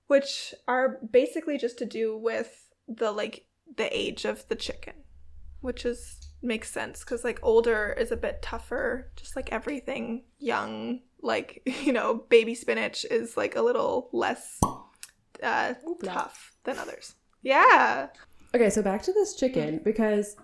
which 0.08 0.54
are 0.68 1.00
basically 1.12 1.58
just 1.58 1.78
to 1.80 1.86
do 1.86 2.16
with 2.18 2.70
the 2.88 3.12
like 3.12 3.46
the 3.78 3.96
age 3.98 4.26
of 4.26 4.48
the 4.48 4.56
chicken, 4.56 4.94
which 5.62 5.86
is 5.86 6.29
makes 6.42 6.72
sense 6.72 7.00
because 7.00 7.24
like 7.24 7.40
older 7.42 7.96
is 7.98 8.12
a 8.12 8.18
bit 8.18 8.42
tougher, 8.42 9.12
just 9.16 9.36
like 9.36 9.52
everything. 9.52 10.24
Young, 10.40 11.02
like 11.22 11.62
you 11.84 11.94
know, 11.94 12.26
baby 12.30 12.56
spinach 12.56 13.06
is 13.06 13.38
like 13.38 13.56
a 13.56 13.62
little 13.62 14.10
less 14.14 14.60
uh, 15.44 15.74
tough 16.04 16.54
than 16.64 16.78
others. 16.78 17.16
Yeah. 17.42 18.08
Okay, 18.56 18.70
so 18.70 18.82
back 18.82 19.04
to 19.04 19.14
this 19.14 19.36
chicken 19.36 19.82
because 19.84 20.36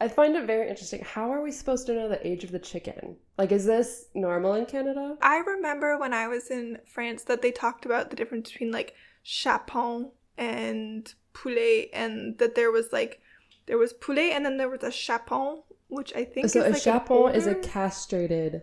I 0.00 0.08
find 0.08 0.36
it 0.36 0.46
very 0.46 0.68
interesting. 0.68 1.02
How 1.02 1.32
are 1.32 1.42
we 1.42 1.50
supposed 1.50 1.86
to 1.86 1.94
know 1.94 2.08
the 2.08 2.24
age 2.26 2.44
of 2.44 2.52
the 2.52 2.58
chicken? 2.58 3.16
Like, 3.36 3.50
is 3.50 3.64
this 3.64 4.06
normal 4.14 4.54
in 4.54 4.66
Canada? 4.66 5.16
I 5.22 5.38
remember 5.38 5.98
when 5.98 6.12
I 6.12 6.28
was 6.28 6.50
in 6.50 6.78
France 6.86 7.24
that 7.24 7.42
they 7.42 7.50
talked 7.50 7.84
about 7.84 8.10
the 8.10 8.16
difference 8.16 8.50
between 8.52 8.70
like 8.70 8.94
chapon 9.24 10.12
and 10.36 11.12
poulet, 11.32 11.90
and 11.92 12.38
that 12.38 12.54
there 12.54 12.70
was 12.70 12.92
like 12.92 13.20
there 13.68 13.78
was 13.78 13.92
poulet 13.92 14.32
and 14.32 14.44
then 14.44 14.56
there 14.56 14.68
was 14.68 14.82
a 14.82 14.90
chapon, 14.90 15.62
which 15.88 16.12
I 16.16 16.24
think 16.24 16.48
So 16.48 16.60
is 16.60 16.66
a 16.66 16.70
like 16.70 16.82
chapon 16.82 17.34
is 17.34 17.46
a 17.46 17.54
castrated 17.54 18.62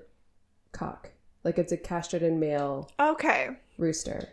cock. 0.74 1.12
Like 1.44 1.58
it's 1.60 1.72
a 1.72 1.78
castrated 1.78 2.34
male 2.34 2.90
okay, 3.00 3.52
rooster. 3.78 4.30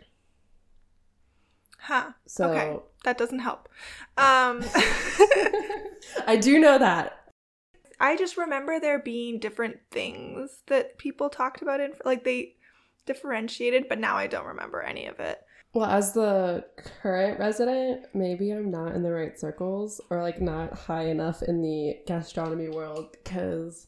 huh? 1.79 2.11
So 2.25 2.49
Okay, 2.51 2.79
that 3.03 3.17
doesn't 3.17 3.39
help. 3.39 3.69
Um, 4.17 4.63
I 6.27 6.37
do 6.39 6.59
know 6.59 6.77
that. 6.77 7.19
I 7.99 8.17
just 8.17 8.37
remember 8.37 8.79
there 8.79 8.99
being 8.99 9.39
different 9.39 9.79
things 9.91 10.63
that 10.67 10.97
people 10.97 11.29
talked 11.29 11.61
about 11.61 11.79
in 11.79 11.93
like 12.03 12.23
they 12.23 12.55
differentiated, 13.05 13.87
but 13.89 13.99
now 13.99 14.17
I 14.17 14.27
don't 14.27 14.45
remember 14.47 14.81
any 14.81 15.05
of 15.07 15.19
it. 15.19 15.39
Well, 15.73 15.85
as 15.85 16.13
the 16.13 16.65
current 17.01 17.39
resident, 17.39 18.05
maybe 18.13 18.51
I'm 18.51 18.69
not 18.69 18.93
in 18.93 19.01
the 19.01 19.11
right 19.11 19.37
circles 19.39 19.99
or 20.09 20.21
like 20.21 20.39
not 20.39 20.73
high 20.73 21.05
enough 21.05 21.41
in 21.41 21.61
the 21.61 21.97
gastronomy 22.05 22.69
world 22.69 23.11
because 23.23 23.87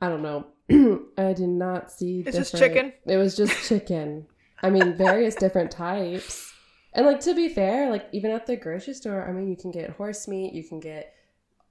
I 0.00 0.08
don't 0.08 0.22
know. 0.22 0.46
I 1.18 1.32
did 1.32 1.48
not 1.48 1.90
see. 1.90 2.22
It's 2.26 2.36
just 2.36 2.52
different- 2.52 2.74
chicken? 2.74 2.92
It 3.06 3.16
was 3.16 3.36
just 3.36 3.68
chicken. 3.68 4.26
I 4.62 4.70
mean, 4.70 4.96
various 4.96 5.34
different 5.34 5.72
types. 5.72 6.52
And 6.92 7.06
like 7.06 7.20
to 7.20 7.34
be 7.34 7.48
fair, 7.48 7.90
like 7.90 8.06
even 8.12 8.30
at 8.30 8.46
the 8.46 8.56
grocery 8.56 8.94
store, 8.94 9.26
I 9.28 9.32
mean, 9.32 9.48
you 9.48 9.56
can 9.56 9.72
get 9.72 9.90
horse 9.90 10.28
meat, 10.28 10.52
you 10.52 10.62
can 10.62 10.78
get 10.78 11.12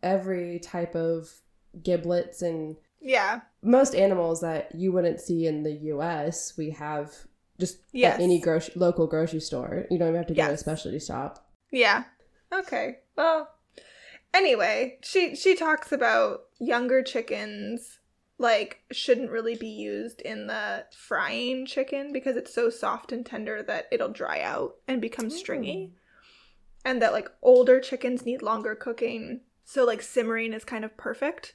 every 0.04 0.60
type 0.60 0.96
of 0.96 1.30
giblets 1.82 2.42
and 2.42 2.76
Yeah, 3.00 3.42
most 3.62 3.96
animals 3.96 4.42
that 4.42 4.74
you 4.76 4.92
wouldn't 4.92 5.22
see 5.22 5.46
in 5.46 5.64
the 5.64 5.72
U.S. 5.94 6.56
We 6.58 6.72
have 6.72 7.14
just 7.62 7.78
Yes. 7.94 8.16
at 8.16 8.22
any 8.22 8.40
grocery 8.40 8.74
local 8.76 9.08
grocery 9.08 9.40
store. 9.40 9.86
You 9.90 9.98
don't 9.98 10.10
even 10.10 10.18
have 10.18 10.28
to 10.28 10.34
go 10.34 10.48
to 10.48 10.54
a 10.54 10.58
specialty 10.58 11.00
shop. 11.00 11.48
Yeah. 11.72 12.04
Okay. 12.52 13.00
Well, 13.16 13.50
anyway, 14.34 14.98
she 15.02 15.36
she 15.36 15.56
talks 15.56 15.92
about 15.94 16.48
younger 16.60 17.02
chickens 17.04 18.00
like 18.38 18.82
shouldn't 18.92 19.30
really 19.30 19.56
be 19.56 19.68
used 19.68 20.20
in 20.22 20.48
the 20.48 20.84
frying 20.92 21.66
chicken 21.66 22.12
because 22.12 22.36
it's 22.36 22.54
so 22.54 22.70
soft 22.72 23.12
and 23.12 23.24
tender 23.26 23.62
that 23.64 23.88
it'll 23.92 24.10
dry 24.12 24.42
out 24.42 24.78
and 24.88 25.00
become 25.00 25.30
stringy. 25.30 25.94
Mm. 25.94 25.98
And 26.84 27.02
that 27.04 27.14
like 27.14 27.30
older 27.44 27.80
chickens 27.80 28.26
need 28.26 28.42
longer 28.42 28.74
cooking. 28.74 29.42
So 29.64 29.86
like 29.86 30.02
simmering 30.02 30.54
is 30.54 30.66
kind 30.66 30.84
of 30.84 30.98
perfect. 30.98 31.54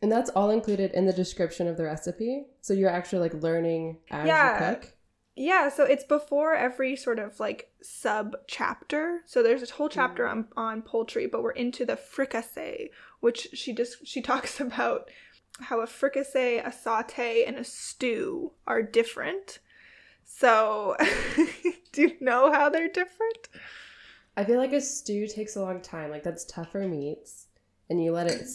And 0.00 0.10
that's 0.12 0.30
all 0.30 0.50
included 0.50 0.92
in 0.92 1.06
the 1.06 1.12
description 1.12 1.66
of 1.66 1.76
the 1.76 1.84
recipe. 1.84 2.46
So 2.60 2.72
you're 2.72 2.88
actually 2.90 3.18
like 3.28 3.34
learning 3.42 3.98
as 4.10 4.26
Yeah. 4.26 4.52
you 4.70 4.76
cook. 4.76 4.92
Yeah, 5.34 5.70
so 5.70 5.84
it's 5.84 6.04
before 6.04 6.54
every 6.54 6.94
sort 6.94 7.18
of 7.18 7.40
like 7.40 7.70
sub 7.80 8.36
chapter. 8.46 9.20
So 9.24 9.42
there's 9.42 9.62
a 9.62 9.72
whole 9.72 9.88
mm. 9.88 9.92
chapter 9.92 10.26
on 10.26 10.48
on 10.56 10.82
poultry, 10.82 11.26
but 11.26 11.42
we're 11.42 11.52
into 11.52 11.86
the 11.86 11.96
fricassee, 11.96 12.90
which 13.20 13.48
she 13.54 13.72
just 13.72 14.06
she 14.06 14.20
talks 14.22 14.60
about 14.60 15.10
how 15.60 15.80
a 15.80 15.86
fricassee, 15.86 16.58
a 16.58 16.72
saute, 16.72 17.44
and 17.44 17.56
a 17.56 17.64
stew 17.64 18.52
are 18.66 18.82
different. 18.82 19.58
So, 20.24 20.96
do 21.92 22.02
you 22.02 22.16
know 22.20 22.52
how 22.52 22.68
they're 22.68 22.88
different? 22.88 23.48
I 24.36 24.44
feel 24.44 24.58
like 24.58 24.72
a 24.72 24.80
stew 24.80 25.26
takes 25.26 25.56
a 25.56 25.62
long 25.62 25.80
time. 25.80 26.10
Like 26.10 26.22
that's 26.22 26.44
tougher 26.44 26.86
meats, 26.86 27.46
and 27.88 28.02
you 28.02 28.12
let 28.12 28.26
it 28.26 28.46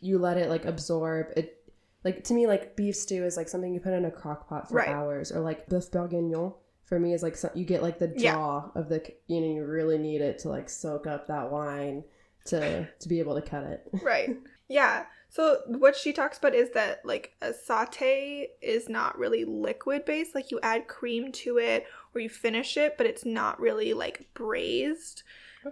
you 0.00 0.18
let 0.18 0.36
it 0.36 0.48
like 0.48 0.64
absorb 0.64 1.28
it. 1.36 1.60
Like 2.04 2.24
to 2.24 2.34
me, 2.34 2.46
like 2.46 2.76
beef 2.76 2.94
stew 2.96 3.24
is 3.24 3.36
like 3.36 3.48
something 3.48 3.72
you 3.72 3.80
put 3.80 3.92
in 3.94 4.04
a 4.04 4.10
crock 4.10 4.48
pot 4.48 4.68
for 4.68 4.74
Right. 4.76 4.88
hours, 4.88 5.32
or 5.32 5.40
like 5.40 5.68
beef 5.68 5.90
bourguignon 5.90 6.52
for 6.84 6.98
me 7.00 7.14
is 7.14 7.22
like 7.22 7.36
some, 7.36 7.50
you 7.54 7.64
get 7.64 7.82
like 7.82 7.98
the 7.98 8.12
Yeah. 8.16 8.32
jaw 8.32 8.70
of 8.74 8.88
the 8.90 9.02
you 9.26 9.40
know 9.40 9.46
you 9.46 9.64
really 9.64 9.98
need 9.98 10.20
it 10.20 10.38
to 10.40 10.48
like 10.50 10.68
soak 10.68 11.06
up 11.06 11.26
that 11.28 11.50
wine 11.50 12.04
to 12.46 12.86
to 13.00 13.08
be 13.08 13.20
able 13.20 13.34
to 13.34 13.42
cut 13.42 13.64
it. 13.64 13.88
Right. 14.02 14.36
Yeah. 14.68 15.06
So 15.30 15.58
what 15.66 15.96
she 15.96 16.12
talks 16.12 16.38
about 16.38 16.54
is 16.54 16.70
that 16.72 17.04
like 17.04 17.34
a 17.42 17.52
saute 17.52 18.48
is 18.62 18.88
not 18.88 19.18
really 19.18 19.44
liquid 19.44 20.04
based. 20.04 20.34
Like 20.34 20.50
you 20.50 20.60
add 20.62 20.86
cream 20.86 21.32
to 21.32 21.58
it 21.58 21.86
or 22.14 22.20
you 22.20 22.28
finish 22.28 22.76
it, 22.76 22.96
but 22.96 23.06
it's 23.06 23.24
not 23.24 23.58
really 23.58 23.94
like 23.94 24.28
braised. 24.34 25.22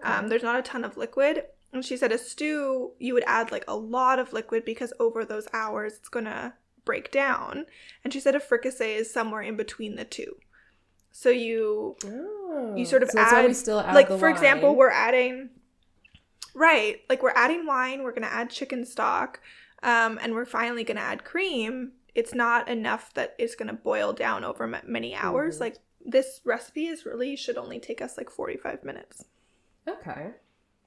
Um, 0.02 0.28
there's 0.28 0.42
not 0.42 0.58
a 0.58 0.62
ton 0.62 0.84
of 0.84 0.96
liquid. 0.96 1.44
And 1.73 1.85
she 1.85 1.97
said 1.97 2.12
a 2.12 2.19
stew, 2.19 2.93
you 2.99 3.14
would 3.14 3.25
add 3.26 3.50
like 3.50 3.64
a 3.67 3.76
lot 3.76 4.19
of 4.19 4.33
liquid 4.33 4.64
because 4.64 4.93
over 5.00 5.25
those 5.25 5.47
hours 5.52 5.95
it's 5.95 6.09
gonna 6.09 6.55
break 6.85 7.11
down. 7.11 7.67
And 8.05 8.12
she 8.12 8.21
said 8.21 8.35
a 8.35 8.41
fricassee 8.41 8.93
is 8.95 9.12
somewhere 9.12 9.43
in 9.43 9.57
between 9.57 9.97
the 9.97 10.05
two. 10.05 10.37
So 11.12 11.31
you 11.31 11.97
Oh, 12.05 12.75
you 12.76 12.85
sort 12.85 13.02
of 13.02 13.11
so 13.11 13.19
that's 13.19 13.33
why 13.33 13.43
we 13.43 13.49
add- 13.50 13.57
still 13.57 13.81
add 13.81 13.95
like 13.95 14.09
for 14.09 14.29
example 14.29 14.75
we're 14.76 14.91
adding 14.91 15.50
right 16.55 17.00
like 17.09 17.23
we're 17.23 17.33
adding 17.35 17.67
wine 17.67 18.02
we're 18.02 18.12
gonna 18.12 18.26
add 18.26 18.50
chicken 18.50 18.85
stock 18.85 19.41
um, 19.83 20.19
and 20.23 20.35
we're 20.35 20.45
finally 20.45 20.85
gonna 20.85 21.00
add 21.00 21.25
cream 21.25 21.93
it's 22.14 22.35
not 22.35 22.69
enough 22.69 23.12
that 23.14 23.35
it's 23.38 23.55
gonna 23.55 23.73
boil 23.73 24.12
down 24.12 24.45
over 24.45 24.67
ma- 24.67 24.81
many 24.87 25.14
hours 25.14 25.57
Mhm. 25.57 25.61
like 25.61 25.76
this 26.05 26.41
recipe 26.45 26.87
is 26.87 27.07
really 27.07 27.37
should 27.37 27.57
only 27.57 27.81
take 27.81 28.02
us 28.02 28.17
like 28.19 28.29
45 28.31 28.85
minutes 28.85 29.25
Okay. 29.88 30.33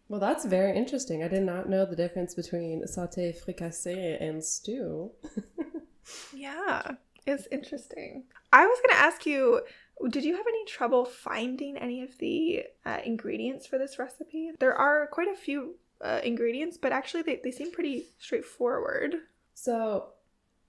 Well, 0.08 0.20
that's 0.20 0.46
very 0.46 0.78
interesting. 0.78 1.24
I 1.24 1.28
did 1.28 1.44
not 1.44 1.68
know 1.68 1.86
the 1.86 1.96
difference 1.96 2.36
between 2.36 2.84
sauté, 2.84 3.36
fricassé, 3.36 4.22
and 4.22 4.44
stew. 4.44 5.12
yeah 6.36 6.92
it's 7.26 7.48
interesting 7.52 8.24
i 8.54 8.66
was 8.66 8.80
gonna 8.86 9.02
ask 9.02 9.26
you 9.26 9.62
did 10.10 10.24
you 10.24 10.36
have 10.36 10.46
any 10.48 10.66
trouble 10.66 11.06
finding 11.06 11.78
any 11.78 12.04
of 12.04 12.18
the 12.20 12.64
uh, 12.86 13.00
ingredients 13.04 13.66
for 13.66 13.78
this 13.78 13.98
recipe 13.98 14.52
there 14.60 14.76
are 14.76 15.08
quite 15.08 15.28
a 15.28 15.36
few 15.36 15.76
uh, 16.02 16.20
ingredients 16.24 16.78
but 16.78 16.92
actually 16.92 17.24
they, 17.24 17.40
they 17.44 17.52
seem 17.52 17.72
pretty 17.72 18.06
straightforward 18.20 19.16
So, 19.54 20.10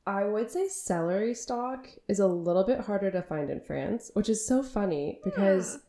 I 0.06 0.24
would 0.24 0.50
say 0.50 0.68
celery 0.68 1.34
stalk 1.34 1.88
is 2.06 2.20
a 2.20 2.26
little 2.28 2.62
bit 2.62 2.78
harder 2.78 3.10
to 3.10 3.22
find 3.22 3.50
in 3.50 3.60
France, 3.60 4.12
which 4.14 4.28
is 4.28 4.46
so 4.46 4.62
funny 4.62 5.18
because 5.24 5.80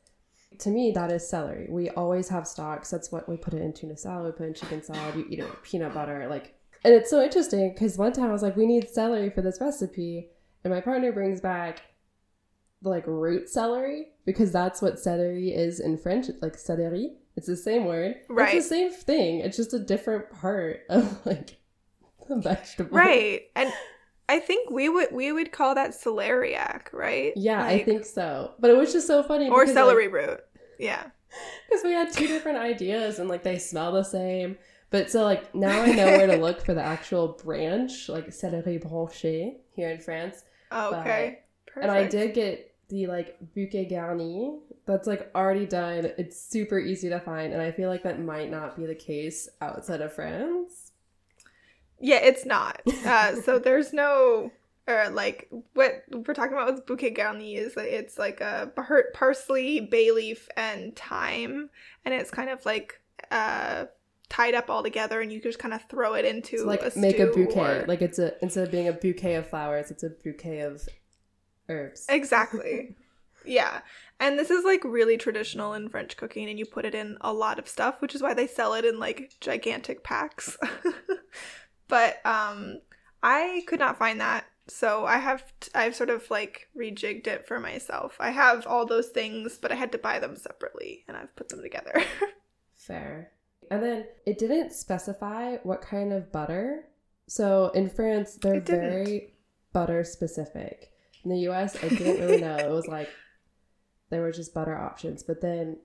to 0.60 0.70
me 0.70 0.92
that 0.92 1.12
is 1.12 1.28
celery. 1.28 1.68
We 1.70 1.90
always 1.92 2.30
have 2.30 2.48
stocks. 2.48 2.90
That's 2.90 3.12
what 3.12 3.28
we 3.30 3.38
put 3.38 3.54
it 3.54 3.62
in 3.62 3.74
tuna 3.74 3.98
salad, 3.98 4.26
we 4.26 4.32
put 4.38 4.48
in 4.48 4.54
chicken 4.54 4.84
salad, 4.84 5.16
you 5.16 5.26
eat 5.30 5.40
it 5.40 5.50
with 5.50 5.64
peanut 5.64 5.94
butter, 5.94 6.28
like 6.30 6.56
and 6.84 6.94
it's 6.94 7.10
so 7.10 7.22
interesting 7.22 7.74
because 7.74 7.98
one 7.98 8.14
time 8.14 8.30
I 8.30 8.34
was 8.34 8.44
like, 8.44 8.56
we 8.56 8.66
need 8.66 8.90
celery 8.90 9.30
for 9.30 9.42
this 9.42 9.60
recipe, 9.60 10.30
and 10.64 10.74
my 10.74 10.82
partner 10.82 11.12
brings 11.12 11.42
back 11.42 11.82
like 12.84 13.06
root 13.08 13.50
celery 13.50 14.08
because 14.26 14.52
that's 14.52 14.82
what 14.82 15.00
celery 15.00 15.54
is 15.54 15.80
in 15.80 15.98
French, 15.98 16.30
it's 16.30 16.42
like 16.42 16.56
celery, 16.56 17.18
It's 17.36 17.48
the 17.48 17.58
same 17.58 17.86
word. 17.86 18.16
Right. 18.30 18.56
It's 18.56 18.70
the 18.70 18.76
same 18.76 18.92
thing. 18.92 19.40
It's 19.40 19.58
just 19.58 19.74
a 19.74 19.80
different 19.80 20.30
part 20.32 20.82
of 20.90 21.26
like 21.26 21.58
the 22.30 22.38
vegetable. 22.38 22.98
Right. 22.98 23.44
And 23.56 23.72
I 24.30 24.40
think 24.40 24.70
we 24.70 24.90
would 24.90 25.12
we 25.12 25.32
would 25.32 25.52
call 25.52 25.76
that 25.76 25.92
celeriac, 25.92 26.92
right? 26.92 27.34
Yeah, 27.36 27.64
I 27.64 27.84
think 27.84 28.06
so. 28.06 28.52
But 28.60 28.72
it 28.72 28.78
was 28.78 28.92
just 28.92 29.08
so 29.08 29.24
funny. 29.24 29.50
or 29.50 29.66
celery 29.68 30.08
root. 30.08 30.42
Yeah. 30.80 31.04
Because 31.70 31.84
we 31.84 31.92
had 31.92 32.12
two 32.12 32.26
different 32.26 32.58
ideas 32.58 33.20
and 33.20 33.28
like 33.30 33.44
they 33.44 33.60
smell 33.60 33.92
the 33.92 34.04
same. 34.04 34.58
But 34.90 35.12
so 35.12 35.24
like 35.24 35.54
now 35.54 35.82
I 35.82 35.92
know 35.92 36.06
where 36.06 36.28
to 36.28 36.38
look 36.38 36.66
for 36.66 36.74
the 36.74 36.82
actual 36.96 37.38
branch, 37.44 38.08
like 38.10 38.32
celery 38.34 38.80
branché 38.80 39.58
here 39.74 39.90
in 39.90 40.00
France. 40.00 40.44
Oh, 40.72 40.96
Okay. 40.96 41.40
Perfect. 41.68 41.84
And 41.84 41.92
I 41.92 42.08
did 42.08 42.34
get 42.34 42.74
the 42.90 43.08
like 43.08 43.38
bouquet 43.54 43.86
garni 43.92 44.60
that's 44.86 45.06
like 45.06 45.30
already 45.36 45.66
done. 45.66 46.12
It's 46.18 46.42
super 46.42 46.80
easy 46.80 47.10
to 47.10 47.20
find, 47.20 47.52
and 47.54 47.62
I 47.62 47.72
feel 47.72 47.90
like 47.90 48.04
that 48.04 48.20
might 48.22 48.50
not 48.50 48.78
be 48.78 48.86
the 48.86 48.96
case 48.96 49.50
outside 49.62 50.00
of 50.02 50.14
France. 50.14 50.87
Yeah, 52.00 52.18
it's 52.18 52.46
not. 52.46 52.82
Uh, 53.06 53.36
so 53.42 53.60
there's 53.60 53.92
no, 53.94 54.52
or 54.88 55.10
like 55.10 55.50
what 55.74 56.04
we're 56.12 56.34
talking 56.34 56.54
about 56.54 56.74
with 56.74 56.86
bouquet 56.86 57.14
garni 57.14 57.58
is 57.58 57.74
that 57.76 57.86
it's 57.88 58.18
like 58.18 58.40
a 58.42 58.72
par- 58.76 59.10
parsley, 59.14 59.80
bay 59.82 60.12
leaf, 60.12 60.48
and 60.56 60.96
thyme, 60.96 61.70
and 62.06 62.14
it's 62.14 62.30
kind 62.32 62.50
of 62.50 62.66
like 62.66 63.00
uh 63.32 63.86
tied 64.30 64.54
up 64.54 64.70
all 64.70 64.84
together, 64.84 65.22
and 65.22 65.32
you 65.32 65.42
just 65.42 65.58
kind 65.60 65.74
of 65.74 65.82
throw 65.90 66.14
it 66.14 66.26
into 66.26 66.56
It's 66.58 66.66
like 66.66 66.84
a 66.84 66.92
make 67.00 67.20
a 67.20 67.28
bouquet. 67.28 67.80
or- 67.82 67.86
Like 67.88 68.02
it's 68.02 68.20
a 68.20 68.34
instead 68.44 68.66
of 68.66 68.72
being 68.72 68.88
a 68.88 68.94
bouquet 68.94 69.36
of 69.36 69.48
flowers, 69.50 69.90
it's 69.90 70.04
a 70.04 70.10
bouquet 70.10 70.60
of 70.62 70.88
herbs. 71.70 72.06
Exactly. 72.10 72.96
yeah. 73.46 73.80
And 74.20 74.38
this 74.38 74.50
is 74.50 74.64
like 74.66 74.84
really 74.84 75.16
traditional 75.18 75.74
in 75.74 75.90
French 75.90 76.18
cooking, 76.18 76.50
and 76.50 76.58
you 76.60 76.66
put 76.66 76.86
it 76.86 76.94
in 76.96 77.18
a 77.22 77.32
lot 77.34 77.58
of 77.60 77.68
stuff, 77.68 78.02
which 78.02 78.14
is 78.16 78.22
why 78.22 78.34
they 78.34 78.48
sell 78.48 78.74
it 78.74 78.84
in 78.86 79.00
like 79.00 79.32
gigantic 79.42 80.04
packs. 80.04 80.58
but 81.88 82.26
um, 82.26 82.80
I 83.24 83.64
could 83.68 83.80
not 83.80 83.98
find 83.98 84.22
that. 84.22 84.46
So 84.68 85.06
I 85.06 85.18
have 85.18 85.44
t- 85.60 85.72
I've 85.74 85.96
sort 85.96 86.10
of 86.10 86.30
like 86.30 86.68
rejigged 86.78 87.28
it 87.28 87.48
for 87.48 87.60
myself. 87.60 88.18
I 88.20 88.32
have 88.32 88.68
all 88.68 88.86
those 88.86 89.08
things, 89.08 89.58
but 89.58 89.72
I 89.72 89.76
had 89.76 89.92
to 89.94 89.98
buy 89.98 90.20
them 90.20 90.36
separately, 90.36 91.06
and 91.08 91.16
I've 91.16 91.36
put 91.36 91.50
them 91.50 91.62
together. 91.62 92.04
Fair. 92.76 93.32
And 93.70 93.84
then 93.84 94.06
it 94.26 94.38
didn't 94.38 94.74
specify 94.74 95.58
what 95.64 95.82
kind 95.82 96.14
of 96.14 96.32
butter. 96.32 96.86
So 97.28 97.70
in 97.70 97.90
France, 97.90 98.38
they're 98.42 98.62
very 98.62 99.34
butter 99.74 100.04
specific. 100.04 100.92
In 101.24 101.32
the 101.32 101.50
US, 101.50 101.82
I 101.84 101.90
didn't 101.90 102.20
really 102.20 102.42
know. 102.42 102.56
It 102.58 102.70
was 102.70 102.88
like 102.88 103.10
there 104.10 104.22
were 104.22 104.32
just 104.32 104.54
butter 104.54 104.78
options. 104.78 105.24
But 105.24 105.42
then 105.42 105.78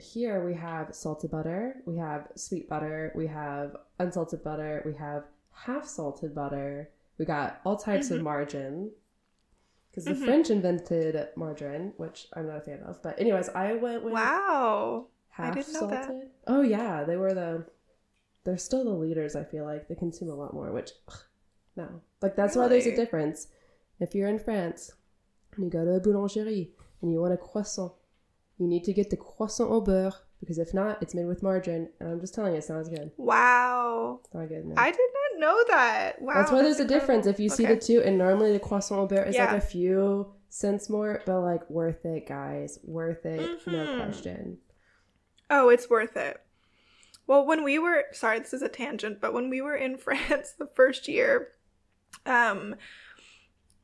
here 0.00 0.44
we 0.44 0.54
have 0.54 0.94
salted 0.94 1.30
butter, 1.30 1.82
we 1.86 1.96
have 1.96 2.28
sweet 2.34 2.68
butter, 2.68 3.12
we 3.14 3.26
have 3.26 3.76
unsalted 3.98 4.42
butter, 4.42 4.82
we 4.84 4.94
have 4.94 5.24
half 5.52 5.86
salted 5.86 6.34
butter, 6.34 6.90
we 7.18 7.24
got 7.24 7.60
all 7.64 7.76
types 7.76 8.10
of 8.10 8.20
Mhm. 8.20 8.24
margarine. 8.24 8.90
Because 9.90 10.04
the 10.04 10.12
Mhm. 10.12 10.24
French 10.24 10.50
invented 10.50 11.28
margarine, 11.36 11.92
which 11.96 12.28
I'm 12.34 12.46
not 12.46 12.58
a 12.58 12.60
fan 12.60 12.80
of. 12.84 13.02
But 13.02 13.18
anyways, 13.20 13.48
I 13.50 13.74
went 13.74 14.04
with 14.04 14.12
wow. 14.14 15.06
I 15.36 15.46
half 15.46 15.54
didn't 15.54 15.72
know 15.74 15.86
that. 15.88 16.04
salted. 16.06 16.30
Oh 16.46 16.62
yeah, 16.62 17.04
they 17.04 17.16
were 17.16 17.34
the. 17.34 17.66
They're 18.44 18.56
still 18.56 18.84
the 18.84 18.90
leaders. 18.90 19.34
I 19.36 19.44
feel 19.44 19.64
like 19.64 19.88
they 19.88 19.94
consume 19.96 20.30
a 20.30 20.34
lot 20.34 20.54
more. 20.54 20.70
Which, 20.72 20.92
ugh, 21.08 21.18
no, 21.76 22.00
like 22.22 22.36
that's 22.36 22.56
why 22.56 22.68
there's 22.68 22.86
a 22.86 22.94
difference. 22.96 23.48
If 23.98 24.14
you're 24.14 24.28
in 24.28 24.38
France 24.38 24.92
and 25.56 25.64
you 25.64 25.70
go 25.70 25.84
to 25.84 25.90
a 25.96 26.00
boulangerie 26.00 26.70
and 27.02 27.12
you 27.12 27.20
want 27.20 27.34
a 27.34 27.36
croissant, 27.36 27.92
you 28.60 28.68
need 28.68 28.84
to 28.84 28.92
get 28.92 29.10
the 29.10 29.16
croissant 29.16 29.70
au 29.70 29.80
beurre 29.80 30.12
because 30.38 30.58
if 30.58 30.72
not, 30.72 31.02
it's 31.02 31.14
made 31.14 31.26
with 31.26 31.42
margarine. 31.42 31.88
And 31.98 32.08
I'm 32.10 32.20
just 32.20 32.34
telling 32.34 32.52
you, 32.52 32.58
it's 32.58 32.68
not 32.68 32.78
as 32.80 32.88
good. 32.88 33.10
Wow. 33.16 34.20
It's 34.24 34.34
not 34.34 34.48
good. 34.48 34.64
No. 34.66 34.74
I 34.76 34.90
did 34.90 34.98
not 34.98 35.40
know 35.40 35.64
that. 35.68 36.20
Wow. 36.22 36.34
that's 36.34 36.50
why 36.52 36.62
there's 36.62 36.80
a 36.80 36.84
difference. 36.86 37.26
If 37.26 37.40
you 37.40 37.48
see 37.48 37.66
the 37.66 37.76
two, 37.76 38.00
and 38.02 38.16
normally 38.18 38.52
the 38.52 38.60
croissant 38.60 39.00
au 39.00 39.06
beurre 39.06 39.26
is 39.28 39.34
Yeah. 39.34 39.46
like 39.52 39.62
a 39.62 39.66
few 39.66 40.32
cents 40.48 40.88
more, 40.90 41.22
but 41.26 41.40
like 41.40 41.68
worth 41.70 42.04
it, 42.04 42.26
guys. 42.28 42.78
Worth 42.84 43.24
it, 43.26 43.66
no 43.66 43.72
Mhm. 43.86 43.96
question. 44.04 44.58
Oh, 45.50 45.68
it's 45.68 45.88
worth 45.90 46.16
it. 46.16 46.40
Well, 47.26 47.46
when 47.46 47.62
we 47.64 47.78
were 47.78 48.04
sorry, 48.12 48.38
this 48.40 48.52
is 48.52 48.62
a 48.62 48.68
tangent, 48.68 49.20
but 49.20 49.32
when 49.32 49.50
we 49.50 49.60
were 49.60 49.76
in 49.76 49.96
France 50.06 50.52
the 50.58 50.66
first 50.66 51.08
year, 51.08 51.48
um 52.26 52.74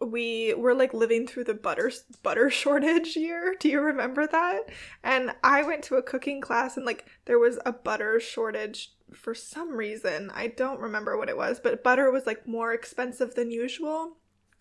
we 0.01 0.55
were 0.55 0.75
like 0.75 0.93
living 0.93 1.27
through 1.27 1.45
the 1.45 1.55
butter 1.55 1.91
butter 2.23 2.51
shortage 2.63 3.17
year. 3.17 3.55
Do 3.59 3.69
you 3.69 3.81
remember 3.81 4.27
that? 4.27 4.69
And 5.03 5.35
I 5.43 5.63
went 5.63 5.83
to 5.85 5.97
a 5.97 6.03
cooking 6.03 6.41
class 6.41 6.77
and 6.77 6.87
like 6.87 7.07
there 7.25 7.39
was 7.39 7.59
a 7.65 7.73
butter 7.73 8.21
shortage 8.21 8.93
for 9.15 9.35
some 9.35 9.73
reason. 9.73 10.31
I 10.35 10.49
don't 10.49 10.81
remember 10.81 11.17
what 11.17 11.29
it 11.29 11.37
was, 11.37 11.61
but 11.61 11.85
butter 11.85 12.11
was 12.11 12.27
like 12.27 12.47
more 12.47 12.73
expensive 12.73 13.35
than 13.35 13.51
usual. 13.51 14.17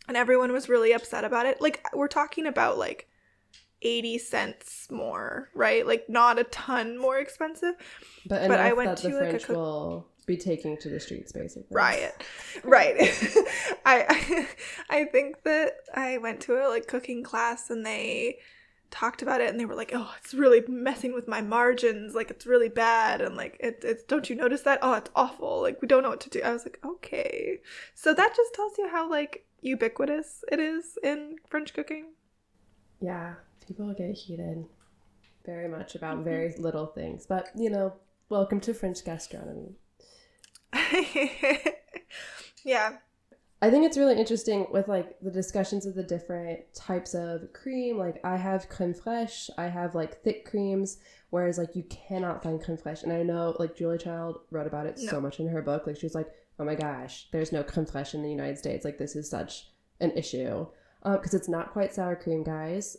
And 0.07 0.15
everyone 0.15 0.51
was 0.51 0.69
really 0.69 0.93
upset 0.93 1.23
about 1.23 1.47
it. 1.47 1.59
Like 1.61 1.83
we're 1.93 2.07
talking 2.07 2.45
about 2.45 2.77
like 2.77 3.09
80 3.81 4.17
cents 4.19 4.87
more, 4.91 5.49
right? 5.53 5.85
Like 5.85 6.07
not 6.09 6.39
a 6.39 6.43
ton 6.45 6.97
more 6.97 7.17
expensive. 7.17 7.73
But, 8.25 8.47
But 8.47 8.59
I 8.59 8.73
went 8.73 8.97
to, 8.99 9.09
like, 9.19 9.33
a 9.33 9.39
cook- 9.39 10.05
be 10.25 10.37
taking 10.37 10.77
to 10.77 10.89
the 10.89 10.99
streets, 10.99 11.31
basically. 11.31 11.67
Riot. 11.69 12.23
Right. 12.63 12.95
I 13.85 14.47
I 14.89 15.05
think 15.05 15.43
that 15.43 15.73
I 15.93 16.17
went 16.17 16.41
to 16.41 16.53
a 16.65 16.69
like 16.69 16.87
cooking 16.87 17.23
class 17.23 17.69
and 17.69 17.85
they 17.85 18.39
talked 18.91 19.21
about 19.21 19.41
it 19.41 19.49
and 19.49 19.59
they 19.59 19.65
were 19.65 19.75
like, 19.75 19.91
"Oh, 19.93 20.13
it's 20.19 20.33
really 20.33 20.63
messing 20.67 21.13
with 21.13 21.27
my 21.27 21.41
margins. 21.41 22.15
Like 22.15 22.31
it's 22.31 22.45
really 22.45 22.69
bad." 22.69 23.21
And 23.21 23.35
like, 23.35 23.57
"It 23.59 23.79
it's 23.83 24.03
don't 24.03 24.29
you 24.29 24.35
notice 24.35 24.61
that? 24.61 24.79
Oh, 24.81 24.93
it's 24.93 25.11
awful. 25.15 25.61
Like 25.61 25.81
we 25.81 25.87
don't 25.87 26.03
know 26.03 26.09
what 26.09 26.21
to 26.21 26.29
do." 26.29 26.41
I 26.43 26.53
was 26.53 26.65
like, 26.65 26.79
"Okay." 26.85 27.59
So 27.93 28.13
that 28.13 28.35
just 28.35 28.53
tells 28.53 28.77
you 28.77 28.87
how 28.89 29.09
like 29.09 29.45
ubiquitous 29.61 30.43
it 30.51 30.59
is 30.59 30.97
in 31.03 31.37
French 31.49 31.73
cooking. 31.73 32.13
Yeah, 32.99 33.35
people 33.65 33.93
get 33.93 34.15
heated 34.15 34.65
very 35.45 35.67
much 35.67 35.95
about 35.95 36.23
Mm-hmm. 36.23 36.23
very 36.23 36.55
little 36.57 36.87
things. 36.87 37.25
But, 37.25 37.49
you 37.55 37.69
know, 37.69 37.93
welcome 38.29 38.59
to 38.61 38.73
French 38.73 39.03
gastronomy. 39.05 39.75
yeah. 42.65 42.97
I 43.61 43.69
think 43.71 43.85
it's 43.85 43.97
really 43.97 44.17
interesting 44.19 44.67
with 44.69 44.87
like 44.87 45.17
the 45.21 45.31
discussions 45.31 45.85
of 45.85 45.95
the 45.95 46.03
different 46.03 46.59
types 46.75 47.15
of 47.15 47.51
cream. 47.53 47.97
Like 47.97 48.19
I 48.23 48.35
have 48.35 48.69
creme 48.69 48.93
fraiche, 48.93 49.49
I 49.57 49.67
have 49.67 49.95
like 49.95 50.21
thick 50.23 50.45
creams, 50.45 50.97
whereas 51.29 51.57
like 51.57 51.75
you 51.75 51.83
cannot 51.83 52.43
find 52.43 52.61
creme 52.61 52.77
fraiche. 52.77 53.03
And 53.03 53.13
I 53.13 53.23
know 53.23 53.55
like 53.57 53.75
Julia 53.75 53.97
Child 53.97 54.39
wrote 54.51 54.67
about 54.67 54.85
it 54.85 54.99
so 54.99 55.21
much 55.21 55.39
in 55.39 55.47
her 55.47 55.61
book. 55.61 55.87
Like 55.87 55.97
she 55.97 56.05
was 56.05 56.15
like, 56.15 56.27
oh 56.59 56.65
my 56.65 56.75
gosh, 56.75 57.27
there's 57.31 57.51
no 57.51 57.63
creme 57.63 57.85
fraiche 57.85 58.13
in 58.13 58.21
the 58.21 58.29
United 58.29 58.57
States. 58.57 58.85
Like 58.85 58.97
this 58.97 59.15
is 59.15 59.29
such 59.29 59.69
an 59.99 60.11
issue 60.11 60.67
um, 61.03 61.15
because 61.15 61.33
it's 61.33 61.49
not 61.49 61.71
quite 61.71 61.93
sour 61.93 62.15
cream, 62.15 62.43
guys. 62.43 62.97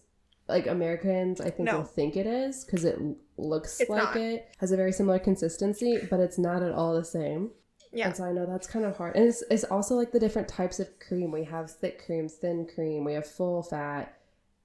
Like 0.48 0.66
Americans, 0.66 1.40
I 1.40 1.50
think 1.50 1.66
No. 1.68 1.78
will 1.78 1.84
think 1.84 2.16
it 2.16 2.26
is 2.26 2.64
because 2.64 2.84
it 2.84 2.98
looks 3.36 3.80
It's 3.80 3.90
like 3.90 4.02
not. 4.14 4.16
it 4.16 4.48
has 4.58 4.70
a 4.72 4.76
very 4.76 4.92
similar 4.92 5.18
consistency, 5.18 5.98
but 6.08 6.20
it's 6.20 6.38
not 6.38 6.62
at 6.62 6.72
all 6.72 6.94
the 6.94 7.04
same. 7.04 7.50
Yeah. 7.92 8.06
And 8.08 8.16
so 8.16 8.24
I 8.24 8.32
know 8.32 8.46
that's 8.46 8.66
kind 8.66 8.84
of 8.84 8.96
hard. 8.96 9.16
And 9.16 9.26
it's, 9.26 9.42
it's 9.50 9.64
also 9.64 9.94
like 9.96 10.12
the 10.12 10.20
different 10.20 10.48
types 10.48 10.78
of 10.78 10.88
cream. 11.00 11.32
We 11.32 11.44
have 11.44 11.70
thick 11.70 12.04
creams, 12.04 12.34
thin 12.34 12.66
cream, 12.72 13.04
we 13.04 13.14
have 13.14 13.26
full 13.26 13.62
fat. 13.62 14.16